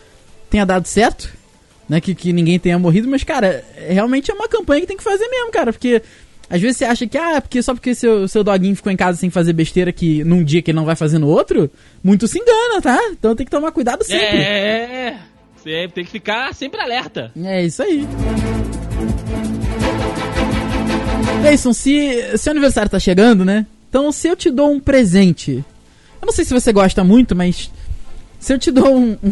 tenha 0.48 0.64
dado 0.64 0.86
certo, 0.86 1.32
né, 1.88 2.00
que, 2.00 2.14
que 2.14 2.32
ninguém 2.32 2.60
tenha 2.60 2.78
morrido, 2.78 3.08
mas 3.08 3.24
cara, 3.24 3.64
realmente 3.88 4.30
é 4.30 4.34
uma 4.34 4.46
campanha 4.46 4.82
que 4.82 4.86
tem 4.86 4.96
que 4.96 5.02
fazer 5.02 5.26
mesmo, 5.26 5.50
cara, 5.50 5.72
porque 5.72 6.00
às 6.48 6.60
vezes 6.60 6.76
você 6.76 6.84
acha 6.84 7.06
que, 7.06 7.18
ah, 7.18 7.40
porque 7.40 7.60
só 7.60 7.74
porque 7.74 7.94
seu, 7.94 8.28
seu 8.28 8.44
doguinho 8.44 8.76
ficou 8.76 8.92
em 8.92 8.96
casa 8.96 9.18
sem 9.18 9.28
fazer 9.28 9.52
besteira 9.52 9.92
que 9.92 10.22
num 10.22 10.44
dia 10.44 10.62
que 10.62 10.70
ele 10.70 10.76
não 10.76 10.84
vai 10.84 10.96
fazer 10.96 11.18
no 11.18 11.26
outro, 11.26 11.68
muito 12.02 12.28
se 12.28 12.38
engana, 12.38 12.80
tá? 12.80 12.98
Então 13.10 13.34
tem 13.34 13.44
que 13.44 13.50
tomar 13.50 13.72
cuidado 13.72 14.04
sempre. 14.04 14.38
É, 14.38 15.18
você 15.56 15.88
tem 15.92 16.04
que 16.04 16.10
ficar 16.10 16.54
sempre 16.54 16.80
alerta. 16.80 17.32
É 17.36 17.64
isso 17.64 17.82
aí. 17.82 18.06
Jason, 21.42 21.72
se 21.72 22.36
seu 22.36 22.50
aniversário 22.50 22.90
tá 22.90 22.98
chegando, 22.98 23.44
né? 23.44 23.66
Então, 23.88 24.10
se 24.12 24.28
eu 24.28 24.36
te 24.36 24.50
dou 24.50 24.70
um 24.70 24.80
presente, 24.80 25.64
eu 26.20 26.26
não 26.26 26.32
sei 26.32 26.44
se 26.44 26.52
você 26.52 26.72
gosta 26.72 27.02
muito, 27.02 27.34
mas 27.34 27.70
se 28.38 28.52
eu 28.52 28.58
te 28.58 28.70
dou 28.70 28.96
um. 28.96 29.16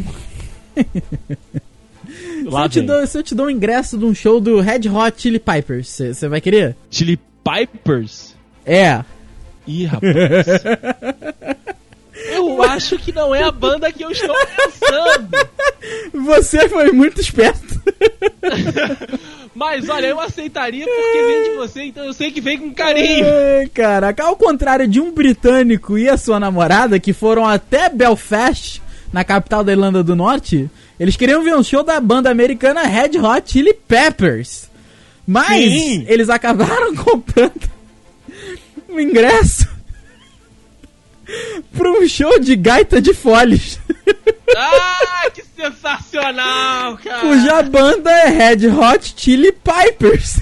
se, 2.44 2.46
eu 2.46 2.68
te 2.68 2.80
dou, 2.80 3.06
se 3.06 3.18
eu 3.18 3.22
te 3.22 3.34
dou 3.34 3.46
um 3.46 3.50
ingresso 3.50 3.98
de 3.98 4.04
um 4.04 4.14
show 4.14 4.40
do 4.40 4.60
Red 4.60 4.88
Hot 4.88 5.20
Chili 5.20 5.38
Pipers, 5.38 5.88
você 5.88 6.28
vai 6.28 6.40
querer? 6.40 6.76
Chili 6.90 7.18
Pipers? 7.44 8.34
É. 8.64 9.04
Ih, 9.66 9.84
rapaz. 9.84 10.14
eu 12.32 12.62
acho 12.62 12.98
que 12.98 13.12
não 13.12 13.34
é 13.34 13.42
a 13.42 13.52
banda 13.52 13.92
que 13.92 14.04
eu 14.04 14.10
estou 14.10 14.36
pensando. 14.56 15.36
Você 16.24 16.68
foi 16.68 16.90
muito 16.92 17.20
esperto. 17.20 17.80
Mas 19.56 19.88
olha, 19.88 20.08
eu 20.08 20.20
aceitaria 20.20 20.84
porque 20.84 21.22
vem 21.22 21.50
de 21.50 21.56
você, 21.56 21.84
então 21.84 22.04
eu 22.04 22.12
sei 22.12 22.30
que 22.30 22.42
vem 22.42 22.58
com 22.58 22.74
carinho. 22.74 23.24
É, 23.24 23.66
caraca, 23.72 24.22
ao 24.22 24.36
contrário 24.36 24.86
de 24.86 25.00
um 25.00 25.10
britânico 25.10 25.96
e 25.96 26.10
a 26.10 26.18
sua 26.18 26.38
namorada 26.38 27.00
que 27.00 27.14
foram 27.14 27.46
até 27.46 27.88
Belfast, 27.88 28.82
na 29.10 29.24
capital 29.24 29.64
da 29.64 29.72
Irlanda 29.72 30.02
do 30.02 30.14
Norte, 30.14 30.70
eles 31.00 31.16
queriam 31.16 31.42
ver 31.42 31.56
um 31.56 31.62
show 31.62 31.82
da 31.82 31.98
banda 31.98 32.30
americana 32.30 32.82
Red 32.82 33.18
Hot 33.18 33.50
Chili 33.50 33.72
Peppers. 33.72 34.68
Mas 35.26 35.72
Sim. 35.72 36.04
eles 36.06 36.28
acabaram 36.28 36.94
comprando 37.02 37.70
um 38.90 39.00
ingresso 39.00 39.66
para 41.72 41.90
um 41.92 42.06
show 42.06 42.38
de 42.38 42.54
gaita 42.56 43.00
de 43.00 43.14
foles. 43.14 43.80
Sensacional, 45.56 46.98
cara! 46.98 47.20
Cuja 47.20 47.62
banda 47.62 48.10
é 48.10 48.28
Red 48.28 48.68
Hot 48.68 49.14
Chili 49.16 49.52
Pipers. 49.52 50.38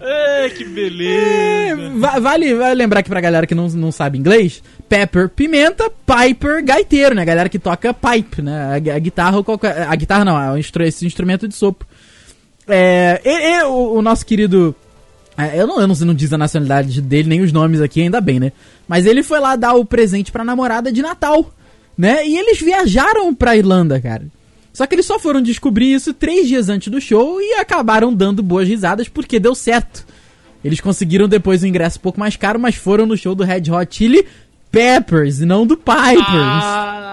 É, 0.00 0.50
que 0.50 0.64
beleza! 0.64 1.82
É, 2.06 2.20
vale, 2.20 2.54
vale 2.54 2.74
lembrar 2.74 3.02
que 3.02 3.08
pra 3.08 3.20
galera 3.20 3.46
que 3.46 3.54
não, 3.54 3.66
não 3.68 3.90
sabe 3.90 4.16
inglês, 4.16 4.62
Pepper, 4.88 5.28
pimenta, 5.28 5.90
Piper, 5.90 6.64
gaiteiro, 6.64 7.14
né? 7.14 7.24
Galera 7.24 7.48
que 7.48 7.58
toca 7.58 7.92
pipe, 7.92 8.40
né? 8.40 8.80
A, 8.92 8.94
a 8.94 8.98
guitarra, 8.98 9.42
qualquer, 9.42 9.82
a 9.82 9.96
guitarra 9.96 10.24
não, 10.24 10.56
é 10.56 10.60
esse 10.60 11.04
instrumento 11.04 11.48
de 11.48 11.54
sopro. 11.54 11.88
É, 12.68 13.20
e, 13.24 13.28
e, 13.30 13.62
o, 13.64 13.94
o 13.94 14.02
nosso 14.02 14.24
querido 14.24 14.76
é, 15.36 15.60
eu 15.60 15.66
não, 15.66 15.80
eu 15.80 15.86
não, 15.86 15.94
não 15.94 16.14
diz 16.14 16.32
a 16.32 16.38
nacionalidade 16.38 17.00
dele, 17.02 17.28
nem 17.28 17.40
os 17.42 17.52
nomes 17.52 17.80
aqui, 17.80 18.02
ainda 18.02 18.20
bem, 18.20 18.40
né? 18.40 18.52
Mas 18.88 19.04
ele 19.04 19.22
foi 19.22 19.38
lá 19.38 19.54
dar 19.56 19.74
o 19.74 19.84
presente 19.84 20.32
pra 20.32 20.44
namorada 20.44 20.90
de 20.90 21.02
Natal, 21.02 21.52
né? 21.96 22.26
E 22.26 22.38
eles 22.38 22.58
viajaram 22.60 23.34
pra 23.34 23.56
Irlanda, 23.56 24.00
cara. 24.00 24.24
Só 24.72 24.86
que 24.86 24.94
eles 24.94 25.06
só 25.06 25.18
foram 25.18 25.40
descobrir 25.40 25.92
isso 25.92 26.12
três 26.12 26.46
dias 26.46 26.68
antes 26.68 26.88
do 26.88 27.00
show 27.00 27.40
e 27.40 27.54
acabaram 27.54 28.12
dando 28.12 28.42
boas 28.42 28.68
risadas 28.68 29.08
porque 29.08 29.40
deu 29.40 29.54
certo. 29.54 30.06
Eles 30.62 30.80
conseguiram 30.80 31.28
depois 31.28 31.62
o 31.62 31.66
ingresso 31.66 31.98
um 31.98 32.02
pouco 32.02 32.20
mais 32.20 32.36
caro, 32.36 32.58
mas 32.58 32.74
foram 32.74 33.06
no 33.06 33.16
show 33.16 33.34
do 33.34 33.44
Red 33.44 33.70
Hot 33.70 33.96
Chili 33.96 34.26
Peppers 34.70 35.40
e 35.40 35.46
não 35.46 35.66
do 35.66 35.76
Pipers. 35.76 36.26
Ah, 36.28 37.05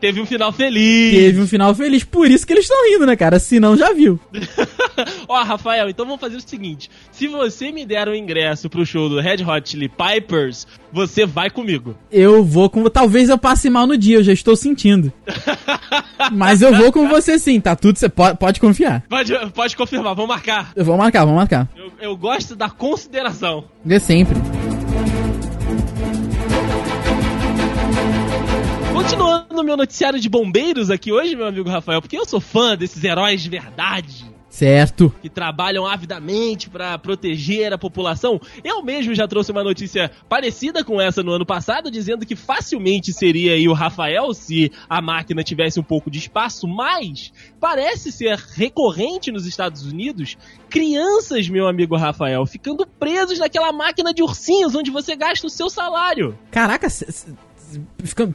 teve 0.00 0.20
um 0.20 0.26
final 0.26 0.52
feliz. 0.52 1.14
Teve 1.14 1.40
um 1.40 1.46
final 1.46 1.74
feliz. 1.74 2.04
Por 2.04 2.30
isso 2.30 2.46
que 2.46 2.52
eles 2.52 2.64
estão 2.64 2.90
rindo, 2.90 3.06
né, 3.06 3.16
cara? 3.16 3.38
Se 3.38 3.58
não, 3.60 3.76
já 3.76 3.92
viu. 3.92 4.18
Ó, 5.28 5.42
Rafael, 5.42 5.88
então 5.88 6.04
vamos 6.04 6.20
fazer 6.20 6.36
o 6.36 6.40
seguinte. 6.40 6.90
Se 7.10 7.26
você 7.28 7.72
me 7.72 7.84
der 7.84 8.08
o 8.08 8.12
um 8.12 8.14
ingresso 8.14 8.68
pro 8.70 8.86
show 8.86 9.08
do 9.08 9.20
Red 9.20 9.44
Hot 9.44 9.68
Chili 9.68 9.88
Pipers, 9.88 10.66
você 10.92 11.26
vai 11.26 11.50
comigo. 11.50 11.96
Eu 12.10 12.44
vou 12.44 12.70
com... 12.70 12.88
Talvez 12.88 13.28
eu 13.28 13.38
passe 13.38 13.68
mal 13.68 13.86
no 13.86 13.96
dia, 13.96 14.16
eu 14.16 14.24
já 14.24 14.32
estou 14.32 14.56
sentindo. 14.56 15.12
Mas 16.32 16.62
eu 16.62 16.74
vou 16.74 16.90
com 16.92 17.08
você 17.08 17.38
sim, 17.38 17.60
tá 17.60 17.76
tudo... 17.76 17.98
Você 17.98 18.08
pode, 18.08 18.38
pode 18.38 18.60
confiar. 18.60 19.02
Pode, 19.08 19.32
pode 19.52 19.76
confirmar, 19.76 20.14
vamos 20.14 20.28
marcar. 20.28 20.72
Eu 20.74 20.84
vou 20.84 20.96
marcar, 20.96 21.20
vamos 21.24 21.36
marcar. 21.36 21.68
Eu, 21.76 21.92
eu 22.00 22.16
gosto 22.16 22.56
da 22.56 22.70
consideração. 22.70 23.64
É 23.88 23.98
sempre. 23.98 24.55
Continuando 29.06 29.54
no 29.54 29.62
meu 29.62 29.76
noticiário 29.76 30.18
de 30.18 30.28
bombeiros 30.28 30.90
aqui 30.90 31.12
hoje, 31.12 31.36
meu 31.36 31.46
amigo 31.46 31.70
Rafael, 31.70 32.02
porque 32.02 32.18
eu 32.18 32.26
sou 32.26 32.40
fã 32.40 32.76
desses 32.76 33.04
heróis 33.04 33.40
de 33.40 33.48
verdade. 33.48 34.26
Certo. 34.50 35.14
Que 35.22 35.30
trabalham 35.30 35.86
avidamente 35.86 36.68
para 36.68 36.98
proteger 36.98 37.72
a 37.72 37.78
população. 37.78 38.40
Eu 38.64 38.82
mesmo 38.82 39.14
já 39.14 39.28
trouxe 39.28 39.52
uma 39.52 39.62
notícia 39.62 40.10
parecida 40.28 40.82
com 40.82 41.00
essa 41.00 41.22
no 41.22 41.30
ano 41.30 41.46
passado, 41.46 41.88
dizendo 41.88 42.26
que 42.26 42.34
facilmente 42.34 43.12
seria 43.12 43.52
aí 43.52 43.68
o 43.68 43.72
Rafael 43.72 44.34
se 44.34 44.72
a 44.88 45.00
máquina 45.00 45.44
tivesse 45.44 45.78
um 45.78 45.84
pouco 45.84 46.10
de 46.10 46.18
espaço, 46.18 46.66
mas 46.66 47.32
parece 47.60 48.10
ser 48.10 48.36
recorrente 48.36 49.30
nos 49.30 49.46
Estados 49.46 49.86
Unidos 49.86 50.36
crianças, 50.68 51.48
meu 51.48 51.68
amigo 51.68 51.96
Rafael, 51.96 52.44
ficando 52.44 52.84
presos 52.84 53.38
naquela 53.38 53.72
máquina 53.72 54.12
de 54.12 54.24
ursinhos 54.24 54.74
onde 54.74 54.90
você 54.90 55.14
gasta 55.14 55.46
o 55.46 55.50
seu 55.50 55.70
salário. 55.70 56.36
Caraca, 56.50 56.88
ficando. 58.02 58.34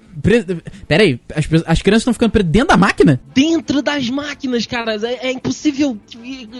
Pera 0.87 1.03
aí, 1.03 1.19
as, 1.35 1.45
as 1.65 1.81
crianças 1.81 2.01
estão 2.01 2.13
ficando 2.13 2.31
presas 2.31 2.51
dentro 2.51 2.69
da 2.69 2.77
máquina? 2.77 3.19
Dentro 3.33 3.81
das 3.81 4.09
máquinas, 4.09 4.65
cara. 4.65 4.95
É, 4.95 5.27
é, 5.27 5.31
impossível 5.31 5.97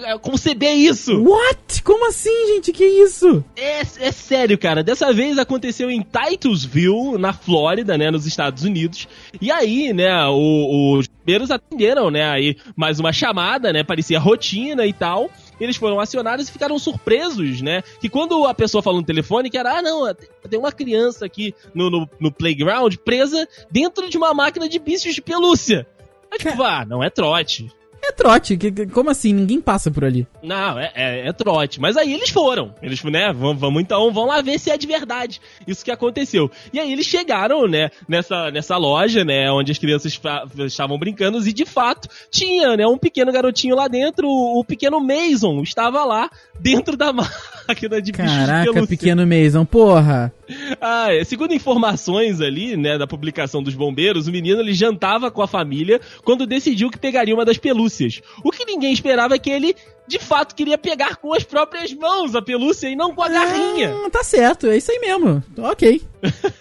é, 0.04 0.18
conceber 0.18 0.74
isso. 0.76 1.22
What? 1.24 1.84
Como 1.84 2.08
assim, 2.08 2.56
gente? 2.56 2.72
Que 2.72 2.86
isso? 2.86 3.44
É, 3.56 3.82
é 3.82 4.12
sério, 4.12 4.58
cara. 4.58 4.84
Dessa 4.84 5.12
vez 5.14 5.38
aconteceu 5.38 5.90
em 5.90 6.02
Titusville, 6.02 7.18
na 7.18 7.34
Flórida, 7.34 7.98
né, 7.98 8.12
nos 8.12 8.26
Estados 8.26 8.64
Unidos. 8.64 9.08
E 9.40 9.52
aí, 9.52 9.94
né, 9.94 10.12
os 10.28 11.08
bombeiros 11.08 11.52
atenderam, 11.52 12.10
né, 12.10 12.30
aí 12.30 12.58
mais 12.76 13.00
uma 13.00 13.14
chamada, 13.14 13.72
né, 13.72 13.84
parecia 13.84 14.20
rotina 14.20 14.86
e 14.86 14.94
tal. 14.94 15.30
Eles 15.64 15.78
foram 15.78 16.00
acionados 16.00 16.48
e 16.48 16.52
ficaram 16.52 16.78
surpresos, 16.80 17.62
né? 17.62 17.84
Que 18.00 18.10
quando 18.10 18.46
a 18.46 18.54
pessoa 18.54 18.82
falou 18.82 19.00
no 19.00 19.06
telefone 19.06 19.50
que 19.50 19.58
era, 19.58 19.78
ah, 19.78 19.82
não, 19.82 20.14
tem 20.50 20.60
uma 20.60 20.72
criança 20.72 21.26
aqui 21.26 21.54
no, 21.74 21.90
no, 21.90 22.10
no 22.20 22.32
playground 22.32 22.96
presa 22.98 23.48
dentro 23.70 24.10
de 24.10 24.18
uma 24.18 24.34
máquina 24.34 24.68
de 24.68 24.80
bichos 24.80 25.14
de 25.14 25.22
pelúcia. 25.22 25.88
Aí, 26.32 26.38
tipo, 26.38 26.62
ah, 26.64 26.86
não 26.86 27.04
é 27.04 27.10
trote. 27.10 27.72
É 28.04 28.12
trote, 28.12 28.58
que, 28.58 28.72
que- 28.72 28.88
como 28.88 29.10
assim? 29.10 29.32
Ninguém 29.34 29.62
passa 29.62 29.92
por 29.92 30.04
ali. 30.04 30.26
Não, 30.42 30.78
é, 30.80 30.92
é, 30.96 31.28
é 31.28 31.34
trote. 31.34 31.80
Mas 31.80 31.96
aí 31.98 32.14
eles 32.14 32.30
foram. 32.30 32.74
Eles, 32.82 33.02
né, 33.04 33.32
vamos, 33.32 33.60
vamos 33.60 33.82
então, 33.82 34.12
vamos 34.12 34.30
lá 34.30 34.42
ver 34.42 34.60
se 34.60 34.70
é 34.72 34.78
de 34.78 34.88
verdade 34.88 35.40
isso 35.68 35.86
que 35.86 35.92
aconteceu. 35.92 36.50
E 36.74 36.80
aí 36.80 36.92
eles 36.92 37.06
chegaram, 37.06 37.68
né, 37.68 37.90
nessa, 38.08 38.50
nessa 38.52 38.76
loja, 38.78 39.24
né, 39.24 39.52
onde 39.52 39.72
as 39.72 39.78
crianças 39.78 40.20
estavam 40.66 40.98
brincando 40.98 41.38
e 41.48 41.54
de 41.54 41.66
fato 41.66 42.08
tinha, 42.32 42.76
né, 42.76 42.88
um 42.88 42.98
pequeno 42.98 43.32
garotinho 43.32 43.76
lá 43.76 43.88
dentro, 43.88 44.28
o, 44.28 44.60
o 44.60 44.66
pequeno 44.66 45.00
Mason 45.00 45.62
estava 45.62 46.04
lá 46.04 46.30
dentro 46.60 46.98
da 46.98 47.12
máquina 47.72 48.02
de 48.02 48.12
bichos 48.12 48.32
de 48.32 48.38
Caraca, 48.38 48.88
pequeno 48.88 49.26
Mason, 49.26 49.66
porra. 49.66 50.34
Ah, 50.80 51.14
é, 51.14 51.24
segundo 51.24 51.54
informações 51.54 52.42
ali, 52.42 52.76
né, 52.76 52.98
da 52.98 53.08
publicação 53.08 53.64
dos 53.64 53.74
bombeiros, 53.74 54.28
o 54.28 54.32
menino 54.32 54.60
ele 54.60 54.74
jantava 54.74 55.32
com 55.32 55.42
a 55.42 55.48
família 55.48 56.00
quando 56.24 56.46
decidiu 56.46 56.90
que 56.90 57.00
pegaria 57.00 57.34
uma 57.34 57.46
das 57.46 57.58
pelúcias. 57.58 58.22
O 58.44 58.52
que 58.52 58.66
ninguém 58.66 58.92
esperava 58.92 59.36
é 59.36 59.40
que 59.40 59.50
ele, 59.50 59.74
de 60.08 60.20
fato, 60.20 60.54
queria 60.54 60.78
pegar 60.78 61.16
com 61.16 61.34
as 61.34 61.44
próprias 61.44 61.94
mãos 61.94 62.36
a 62.36 62.42
pelúcia 62.42 62.90
e 62.90 62.96
não 62.96 63.16
com 63.16 63.24
a 63.24 63.30
garrinha. 63.30 63.94
Ah, 64.06 64.10
tá 64.10 64.24
certo, 64.24 64.68
é 64.68 64.78
isso 64.78 64.92
aí 64.92 65.00
mesmo. 65.00 65.44
Ok. 65.58 66.02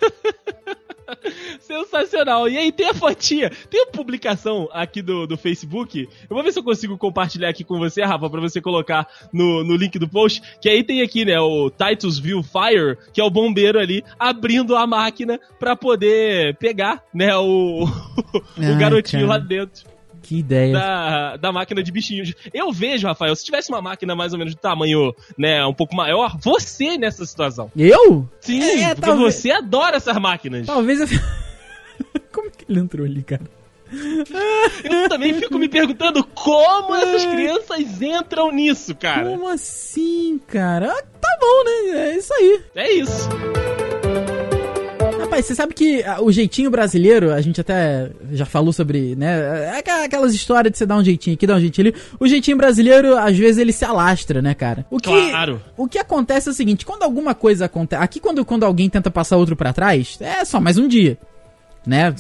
Sensacional. 1.70 2.48
E 2.48 2.58
aí 2.58 2.72
tem 2.72 2.88
a 2.88 2.94
fotinha, 2.94 3.50
tem 3.70 3.82
a 3.82 3.86
publicação 3.86 4.68
aqui 4.72 5.00
do, 5.00 5.26
do 5.26 5.36
Facebook. 5.36 6.08
Eu 6.28 6.34
vou 6.34 6.42
ver 6.42 6.52
se 6.52 6.58
eu 6.58 6.64
consigo 6.64 6.98
compartilhar 6.98 7.48
aqui 7.48 7.62
com 7.62 7.78
você, 7.78 8.02
Rafa, 8.02 8.28
pra 8.28 8.40
você 8.40 8.60
colocar 8.60 9.06
no, 9.32 9.62
no 9.62 9.76
link 9.76 9.98
do 9.98 10.08
post. 10.08 10.42
Que 10.60 10.68
aí 10.68 10.82
tem 10.82 11.02
aqui, 11.02 11.24
né, 11.24 11.38
o 11.38 11.70
Titus 11.70 12.18
View 12.18 12.42
Fire, 12.42 12.96
que 13.12 13.20
é 13.20 13.24
o 13.24 13.30
bombeiro 13.30 13.78
ali, 13.78 14.02
abrindo 14.18 14.74
a 14.76 14.86
máquina 14.86 15.38
pra 15.58 15.76
poder 15.76 16.56
pegar, 16.56 17.02
né, 17.14 17.36
o, 17.36 17.84
o 18.34 18.42
Ai, 18.58 18.76
garotinho 18.78 19.26
cara. 19.28 19.38
lá 19.40 19.46
dentro. 19.46 19.88
Que 20.22 20.36
ideia. 20.38 20.72
da, 20.72 21.36
da 21.38 21.50
máquina 21.52 21.82
de 21.82 21.90
bichinhos. 21.90 22.34
Eu 22.52 22.70
vejo, 22.70 23.06
Rafael, 23.08 23.34
se 23.34 23.44
tivesse 23.44 23.70
uma 23.70 23.80
máquina 23.80 24.14
mais 24.14 24.32
ou 24.32 24.38
menos 24.38 24.54
de 24.54 24.60
tamanho, 24.60 25.14
né, 25.36 25.64
um 25.64 25.72
pouco 25.72 25.96
maior, 25.96 26.36
você 26.38 26.98
nessa 26.98 27.24
situação. 27.24 27.70
Eu? 27.76 28.28
Sim, 28.40 28.60
É, 28.62 28.88
porque 28.94 29.00
talvez- 29.00 29.34
você 29.34 29.50
adora 29.50 29.96
essas 29.96 30.16
máquinas. 30.18 30.66
Talvez 30.66 31.00
eu. 31.00 31.08
Ele 32.70 32.80
entrou 32.80 33.04
ali, 33.04 33.22
cara? 33.22 33.42
Eu 34.84 35.08
também 35.08 35.34
fico 35.34 35.58
me 35.58 35.68
perguntando 35.68 36.22
como 36.22 36.94
essas 36.94 37.26
crianças 37.26 38.00
entram 38.00 38.52
nisso, 38.52 38.94
cara. 38.94 39.28
Como 39.28 39.48
assim, 39.48 40.40
cara? 40.46 40.92
Ah, 40.96 41.02
tá 41.20 41.38
bom, 41.40 41.64
né? 41.64 42.10
É 42.12 42.16
isso 42.16 42.32
aí. 42.32 42.60
É 42.76 42.92
isso. 42.92 43.28
Rapaz, 45.20 45.44
você 45.46 45.54
sabe 45.54 45.74
que 45.74 46.02
ah, 46.04 46.20
o 46.22 46.30
jeitinho 46.32 46.70
brasileiro, 46.70 47.32
a 47.32 47.40
gente 47.40 47.60
até 47.60 48.10
já 48.32 48.44
falou 48.44 48.72
sobre, 48.72 49.14
né? 49.16 49.72
é 49.76 50.04
Aquelas 50.04 50.34
histórias 50.34 50.72
de 50.72 50.78
você 50.78 50.86
dar 50.86 50.96
um 50.96 51.04
jeitinho 51.04 51.34
aqui, 51.34 51.46
dar 51.46 51.56
um 51.56 51.60
jeitinho 51.60 51.88
ali. 51.88 51.96
O 52.18 52.26
jeitinho 52.26 52.56
brasileiro, 52.56 53.16
às 53.16 53.36
vezes, 53.36 53.58
ele 53.58 53.72
se 53.72 53.84
alastra, 53.84 54.40
né, 54.40 54.54
cara? 54.54 54.86
O 54.90 54.98
que, 54.98 55.10
Claro. 55.10 55.60
o 55.76 55.86
que 55.88 55.98
acontece 55.98 56.48
é 56.48 56.52
o 56.52 56.54
seguinte: 56.54 56.86
quando 56.86 57.02
alguma 57.02 57.34
coisa 57.34 57.66
acontece. 57.66 58.02
Aqui, 58.02 58.18
quando, 58.20 58.44
quando 58.44 58.64
alguém 58.64 58.88
tenta 58.88 59.10
passar 59.10 59.36
outro 59.36 59.54
pra 59.56 59.72
trás, 59.72 60.16
é 60.20 60.44
só 60.44 60.60
mais 60.60 60.78
um 60.78 60.86
dia. 60.88 61.18
Né? 61.90 62.14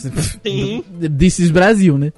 Sim. 0.44 0.84
This 1.16 1.38
is 1.38 1.50
Brasil, 1.50 1.96
né? 1.96 2.12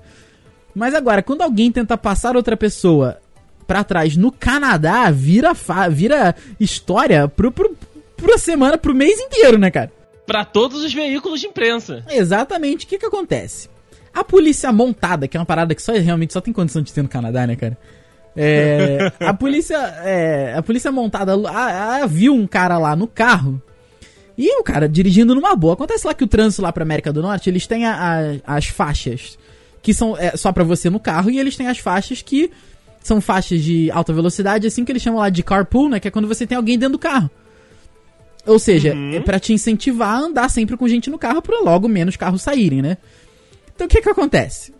Mas 0.74 0.94
agora, 0.94 1.22
quando 1.22 1.42
alguém 1.42 1.70
tenta 1.70 1.98
passar 1.98 2.34
outra 2.34 2.56
pessoa 2.56 3.18
pra 3.66 3.84
trás 3.84 4.16
no 4.16 4.32
Canadá, 4.32 5.10
vira, 5.10 5.52
vira 5.90 6.34
história 6.58 7.28
pro, 7.28 7.52
pro, 7.52 7.76
pro 8.16 8.38
semana, 8.38 8.78
pro 8.78 8.94
mês 8.94 9.20
inteiro, 9.20 9.58
né, 9.58 9.70
cara? 9.70 9.92
Pra 10.26 10.44
todos 10.44 10.82
os 10.82 10.94
veículos 10.94 11.40
de 11.40 11.46
imprensa. 11.48 12.02
Exatamente. 12.08 12.86
O 12.86 12.88
que 12.88 12.98
que 12.98 13.04
acontece? 13.06 13.68
A 14.14 14.24
polícia 14.24 14.72
montada, 14.72 15.28
que 15.28 15.36
é 15.36 15.40
uma 15.40 15.44
parada 15.46 15.74
que 15.74 15.82
só 15.82 15.92
realmente 15.92 16.32
só 16.32 16.40
tem 16.40 16.52
condição 16.54 16.80
de 16.80 16.92
ter 16.92 17.02
no 17.02 17.08
Canadá, 17.08 17.46
né, 17.46 17.54
cara? 17.56 17.76
É, 18.34 19.12
a 19.20 19.34
polícia, 19.34 19.76
é, 20.04 20.54
a 20.56 20.62
polícia 20.62 20.90
montada 20.90 21.34
a- 21.48 21.96
a- 22.02 22.06
viu 22.06 22.34
um 22.34 22.46
cara 22.46 22.78
lá 22.78 22.96
no 22.96 23.06
carro 23.06 23.60
e 24.36 24.58
o 24.58 24.62
cara 24.62 24.88
dirigindo 24.88 25.34
numa 25.34 25.54
boa. 25.54 25.74
Acontece 25.74 26.06
lá 26.06 26.14
que 26.14 26.24
o 26.24 26.26
trânsito 26.26 26.62
lá 26.62 26.72
pra 26.72 26.82
América 26.82 27.12
do 27.12 27.20
Norte, 27.22 27.48
eles 27.50 27.66
têm 27.66 27.84
a- 27.86 27.94
a- 28.46 28.56
as 28.56 28.66
faixas 28.66 29.38
que 29.82 29.92
são 29.92 30.16
é, 30.16 30.36
só 30.36 30.52
pra 30.52 30.64
você 30.64 30.88
no 30.88 31.00
carro 31.00 31.30
e 31.30 31.38
eles 31.38 31.56
têm 31.56 31.66
as 31.68 31.78
faixas 31.78 32.22
que 32.22 32.50
são 33.02 33.20
faixas 33.20 33.60
de 33.62 33.90
alta 33.90 34.12
velocidade, 34.12 34.66
assim 34.66 34.84
que 34.84 34.92
eles 34.92 35.02
chamam 35.02 35.18
lá 35.20 35.28
de 35.28 35.42
carpool, 35.42 35.88
né, 35.88 35.98
que 35.98 36.06
é 36.06 36.10
quando 36.10 36.28
você 36.28 36.46
tem 36.46 36.56
alguém 36.56 36.78
dentro 36.78 36.92
do 36.92 36.98
carro. 37.00 37.28
Ou 38.46 38.58
seja, 38.58 38.92
Uhum. 38.94 39.14
é 39.14 39.20
pra 39.20 39.38
te 39.40 39.52
incentivar 39.52 40.14
a 40.16 40.18
andar 40.18 40.48
sempre 40.50 40.76
com 40.76 40.86
gente 40.88 41.10
no 41.10 41.18
carro 41.18 41.42
pra 41.42 41.60
logo 41.60 41.88
menos 41.88 42.16
carros 42.16 42.42
saírem, 42.42 42.80
né? 42.82 42.96
Então 43.74 43.86
o 43.86 43.90
que 43.90 44.00
que 44.00 44.08
acontece? 44.08 44.72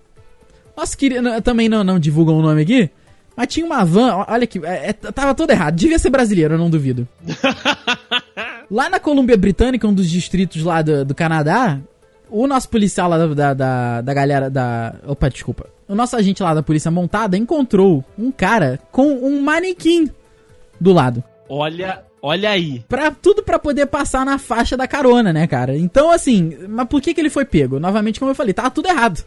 Nós 0.76 0.94
queria, 0.94 1.40
também 1.42 1.68
não, 1.68 1.82
não 1.84 1.98
divulgam 1.98 2.38
o 2.38 2.42
nome 2.42 2.62
aqui, 2.62 2.88
mas 3.36 3.46
tinha 3.48 3.66
uma 3.66 3.84
van, 3.84 4.24
olha 4.28 4.44
aqui, 4.44 4.60
é, 4.64 4.90
é, 4.90 4.92
tava 4.92 5.34
todo 5.34 5.50
errado, 5.50 5.74
devia 5.76 5.98
ser 5.98 6.10
brasileiro, 6.10 6.54
eu 6.54 6.58
não 6.58 6.70
duvido. 6.70 7.06
lá 8.72 8.88
na 8.88 8.98
Colômbia 8.98 9.36
Britânica, 9.36 9.86
um 9.86 9.92
dos 9.92 10.08
distritos 10.08 10.64
lá 10.64 10.80
do, 10.80 11.04
do 11.04 11.14
Canadá, 11.14 11.78
o 12.30 12.46
nosso 12.46 12.70
policial 12.70 13.10
lá 13.10 13.26
da, 13.26 13.52
da, 13.52 14.00
da, 14.00 14.14
galera 14.14 14.48
da. 14.48 14.94
Opa, 15.06 15.28
desculpa. 15.28 15.66
O 15.86 15.94
nosso 15.94 16.16
agente 16.16 16.42
lá 16.42 16.54
da 16.54 16.62
polícia 16.62 16.90
montada 16.90 17.36
encontrou 17.36 18.02
um 18.18 18.32
cara 18.32 18.80
com 18.90 19.12
um 19.22 19.42
manequim 19.42 20.10
do 20.80 20.90
lado. 20.90 21.22
Olha, 21.46 22.02
olha 22.22 22.48
aí. 22.48 22.82
Pra, 22.88 23.10
tudo 23.10 23.42
pra 23.42 23.58
poder 23.58 23.84
passar 23.86 24.24
na 24.24 24.38
faixa 24.38 24.74
da 24.74 24.88
carona, 24.88 25.34
né, 25.34 25.46
cara? 25.46 25.76
Então, 25.76 26.10
assim, 26.10 26.56
mas 26.66 26.88
por 26.88 27.02
que 27.02 27.12
que 27.12 27.20
ele 27.20 27.28
foi 27.28 27.44
pego? 27.44 27.78
Novamente, 27.78 28.18
como 28.18 28.30
eu 28.30 28.34
falei, 28.34 28.54
tava 28.54 28.70
tudo 28.70 28.88
errado, 28.88 29.22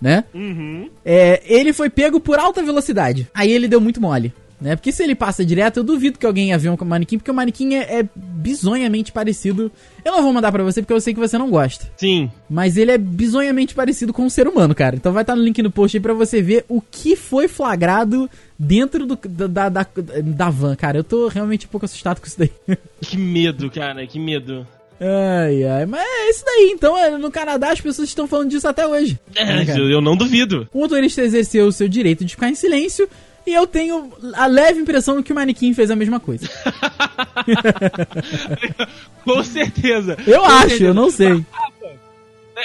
né? 0.00 0.24
Uhum. 0.32 0.88
É, 1.04 1.42
ele 1.44 1.74
foi 1.74 1.90
pego 1.90 2.18
por 2.18 2.38
alta 2.38 2.62
velocidade. 2.62 3.28
Aí 3.34 3.52
ele 3.52 3.68
deu 3.68 3.80
muito 3.80 4.00
mole, 4.00 4.32
né? 4.60 4.76
Porque 4.76 4.92
se 4.92 5.02
ele 5.02 5.14
passa 5.14 5.44
direto, 5.44 5.78
eu 5.78 5.84
duvido 5.84 6.18
que 6.18 6.26
alguém 6.26 6.48
ia 6.50 6.58
ver 6.58 6.68
um 6.68 6.76
manequim, 6.84 7.18
porque 7.18 7.30
o 7.30 7.34
manequim 7.34 7.74
é, 7.74 8.00
é 8.00 8.08
bizonhamente 8.14 9.10
parecido. 9.10 9.72
Eu 10.04 10.12
não 10.12 10.22
vou 10.22 10.32
mandar 10.32 10.52
pra 10.52 10.62
você 10.62 10.82
porque 10.82 10.92
eu 10.92 11.00
sei 11.00 11.14
que 11.14 11.20
você 11.20 11.38
não 11.38 11.50
gosta. 11.50 11.90
Sim. 11.96 12.30
Mas 12.48 12.76
ele 12.76 12.90
é 12.90 12.98
bizonhamente 12.98 13.74
parecido 13.74 14.12
com 14.12 14.22
um 14.24 14.30
ser 14.30 14.46
humano, 14.46 14.74
cara. 14.74 14.96
Então 14.96 15.12
vai 15.12 15.22
estar 15.22 15.34
no 15.34 15.42
link 15.42 15.62
no 15.62 15.70
post 15.70 15.96
aí 15.96 16.02
pra 16.02 16.12
você 16.12 16.42
ver 16.42 16.64
o 16.68 16.80
que 16.80 17.16
foi 17.16 17.48
flagrado 17.48 18.28
dentro 18.58 19.06
do, 19.06 19.18
da, 19.48 19.68
da, 19.68 19.86
da 20.22 20.50
van, 20.50 20.76
cara. 20.76 20.98
Eu 20.98 21.04
tô 21.04 21.28
realmente 21.28 21.66
um 21.66 21.70
pouco 21.70 21.86
assustado 21.86 22.20
com 22.20 22.26
isso 22.26 22.38
daí. 22.38 22.50
Que 23.00 23.16
medo, 23.16 23.70
cara, 23.70 24.06
que 24.06 24.18
medo. 24.18 24.66
Ai, 25.00 25.64
ai, 25.64 25.86
mas 25.86 26.02
é 26.02 26.30
isso 26.30 26.44
daí. 26.44 26.70
Então, 26.74 26.96
é, 26.98 27.16
no 27.16 27.30
Canadá 27.30 27.72
as 27.72 27.80
pessoas 27.80 28.08
estão 28.08 28.28
falando 28.28 28.50
disso 28.50 28.68
até 28.68 28.86
hoje. 28.86 29.18
É, 29.34 29.44
Né, 29.44 29.64
eu 29.76 30.02
não 30.02 30.14
duvido. 30.14 30.68
O 30.74 30.80
motorista 30.80 31.22
exerceu 31.22 31.66
o 31.66 31.72
seu 31.72 31.88
direito 31.88 32.22
de 32.22 32.34
ficar 32.34 32.50
em 32.50 32.54
silêncio 32.54 33.08
e 33.46 33.52
eu 33.52 33.66
tenho 33.66 34.12
a 34.34 34.46
leve 34.46 34.80
impressão 34.80 35.22
que 35.22 35.32
o 35.32 35.34
manequim 35.34 35.74
fez 35.74 35.90
a 35.90 35.96
mesma 35.96 36.20
coisa. 36.20 36.48
Com 39.24 39.42
certeza. 39.42 40.16
Eu 40.26 40.40
Com 40.40 40.46
acho, 40.46 40.68
certeza. 40.68 40.84
eu 40.84 40.94
não 40.94 41.10
sei. 41.10 41.44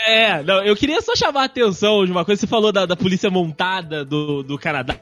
É, 0.06 0.44
não, 0.44 0.64
eu 0.64 0.76
queria 0.76 1.02
só 1.02 1.16
chamar 1.16 1.44
a 1.44 1.46
atenção 1.46 2.06
de 2.06 2.12
uma 2.12 2.26
coisa. 2.26 2.42
Você 2.42 2.48
falou 2.48 2.72
da, 2.72 2.86
da 2.86 2.96
polícia 2.96 3.30
montada 3.30 4.04
do, 4.04 4.44
do 4.44 4.58
Canadá, 4.58 5.00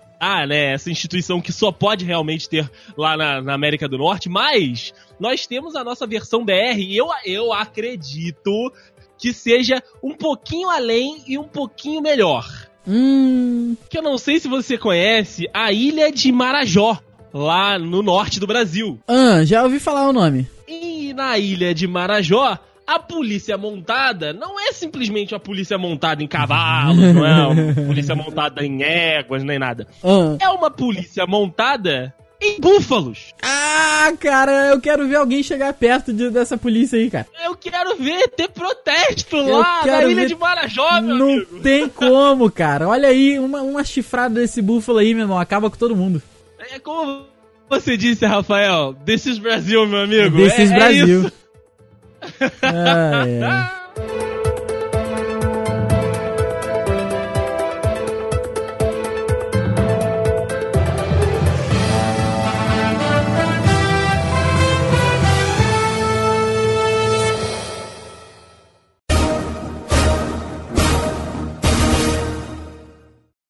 né? 0.47 0.73
Essa 0.73 0.91
instituição 0.91 1.41
que 1.41 1.51
só 1.51 1.71
pode 1.71 2.05
realmente 2.05 2.47
ter 2.47 2.69
lá 2.95 3.17
na, 3.17 3.41
na 3.41 3.53
América 3.53 3.87
do 3.87 3.97
Norte, 3.97 4.29
mas 4.29 4.93
nós 5.19 5.47
temos 5.47 5.75
a 5.75 5.83
nossa 5.83 6.05
versão 6.05 6.45
BR 6.45 6.77
e 6.77 6.95
eu, 6.95 7.07
eu 7.25 7.51
acredito 7.51 8.71
que 9.17 9.33
seja 9.33 9.81
um 10.01 10.13
pouquinho 10.13 10.69
além 10.69 11.23
e 11.27 11.37
um 11.37 11.47
pouquinho 11.47 12.01
melhor. 12.01 12.45
Hum. 12.87 13.75
Que 13.89 13.97
eu 13.97 14.01
não 14.01 14.17
sei 14.17 14.39
se 14.39 14.47
você 14.47 14.77
conhece 14.77 15.49
a 15.53 15.71
ilha 15.71 16.11
de 16.11 16.31
Marajó, 16.31 16.99
lá 17.33 17.79
no 17.79 18.03
norte 18.03 18.39
do 18.39 18.47
Brasil. 18.47 18.99
Ah, 19.07 19.43
já 19.43 19.63
ouvi 19.63 19.79
falar 19.79 20.07
o 20.07 20.13
nome. 20.13 20.47
E 20.67 21.13
na 21.13 21.37
ilha 21.37 21.73
de 21.73 21.87
Marajó, 21.87 22.57
a 22.85 22.99
polícia 22.99 23.57
montada 23.57 24.33
não 24.33 24.59
é 24.59 24.71
simplesmente 24.71 25.33
uma 25.33 25.39
polícia 25.39 25.77
montada 25.77 26.21
em 26.23 26.27
cavalos, 26.27 27.13
não 27.13 27.25
é 27.25 27.47
uma 27.47 27.73
polícia 27.87 28.15
montada 28.15 28.65
em 28.65 28.83
éguas, 28.83 29.43
nem 29.43 29.57
nada. 29.57 29.87
Ah. 30.03 30.37
É 30.39 30.49
uma 30.49 30.69
polícia 30.69 31.25
montada 31.25 32.13
em 32.43 32.59
búfalos. 32.59 33.33
Ah, 33.41 34.11
cara, 34.19 34.69
eu 34.69 34.81
quero 34.81 35.07
ver 35.07 35.15
alguém 35.15 35.41
chegar 35.41 35.71
perto 35.73 36.11
de- 36.13 36.29
dessa 36.29 36.57
polícia 36.57 36.97
aí, 36.99 37.09
cara. 37.09 37.25
Eu 37.43 37.55
quero 37.55 37.95
ver 37.95 38.27
ter 38.29 38.49
protesto 38.49 39.37
Eu 39.37 39.57
lá 39.59 39.85
na 39.85 40.03
ilha 40.03 40.15
ver- 40.21 40.27
de 40.27 40.35
Marajó, 40.35 41.01
meu 41.01 41.15
Não 41.15 41.29
amigo. 41.33 41.59
tem 41.61 41.87
como, 41.89 42.51
cara. 42.51 42.87
Olha 42.87 43.07
aí, 43.09 43.39
uma, 43.39 43.61
uma 43.61 43.83
chifrada 43.83 44.35
desse 44.41 44.61
búfalo 44.61 44.97
aí, 44.99 45.13
meu 45.13 45.23
irmão, 45.23 45.39
acaba 45.39 45.69
com 45.69 45.77
todo 45.77 45.95
mundo. 45.95 46.21
É 46.71 46.79
como 46.79 47.25
você 47.69 47.95
disse, 47.97 48.25
Rafael, 48.25 48.93
This 49.05 49.25
is 49.25 49.37
Brasil, 49.39 49.85
meu 49.87 50.01
amigo. 50.03 50.37
This 50.37 50.59
é, 50.59 50.63
is 50.63 50.71
é 50.71 50.75
Brasil. 50.75 51.21
isso. 51.21 51.31
Ai, 52.61 53.41
ai. 53.43 53.82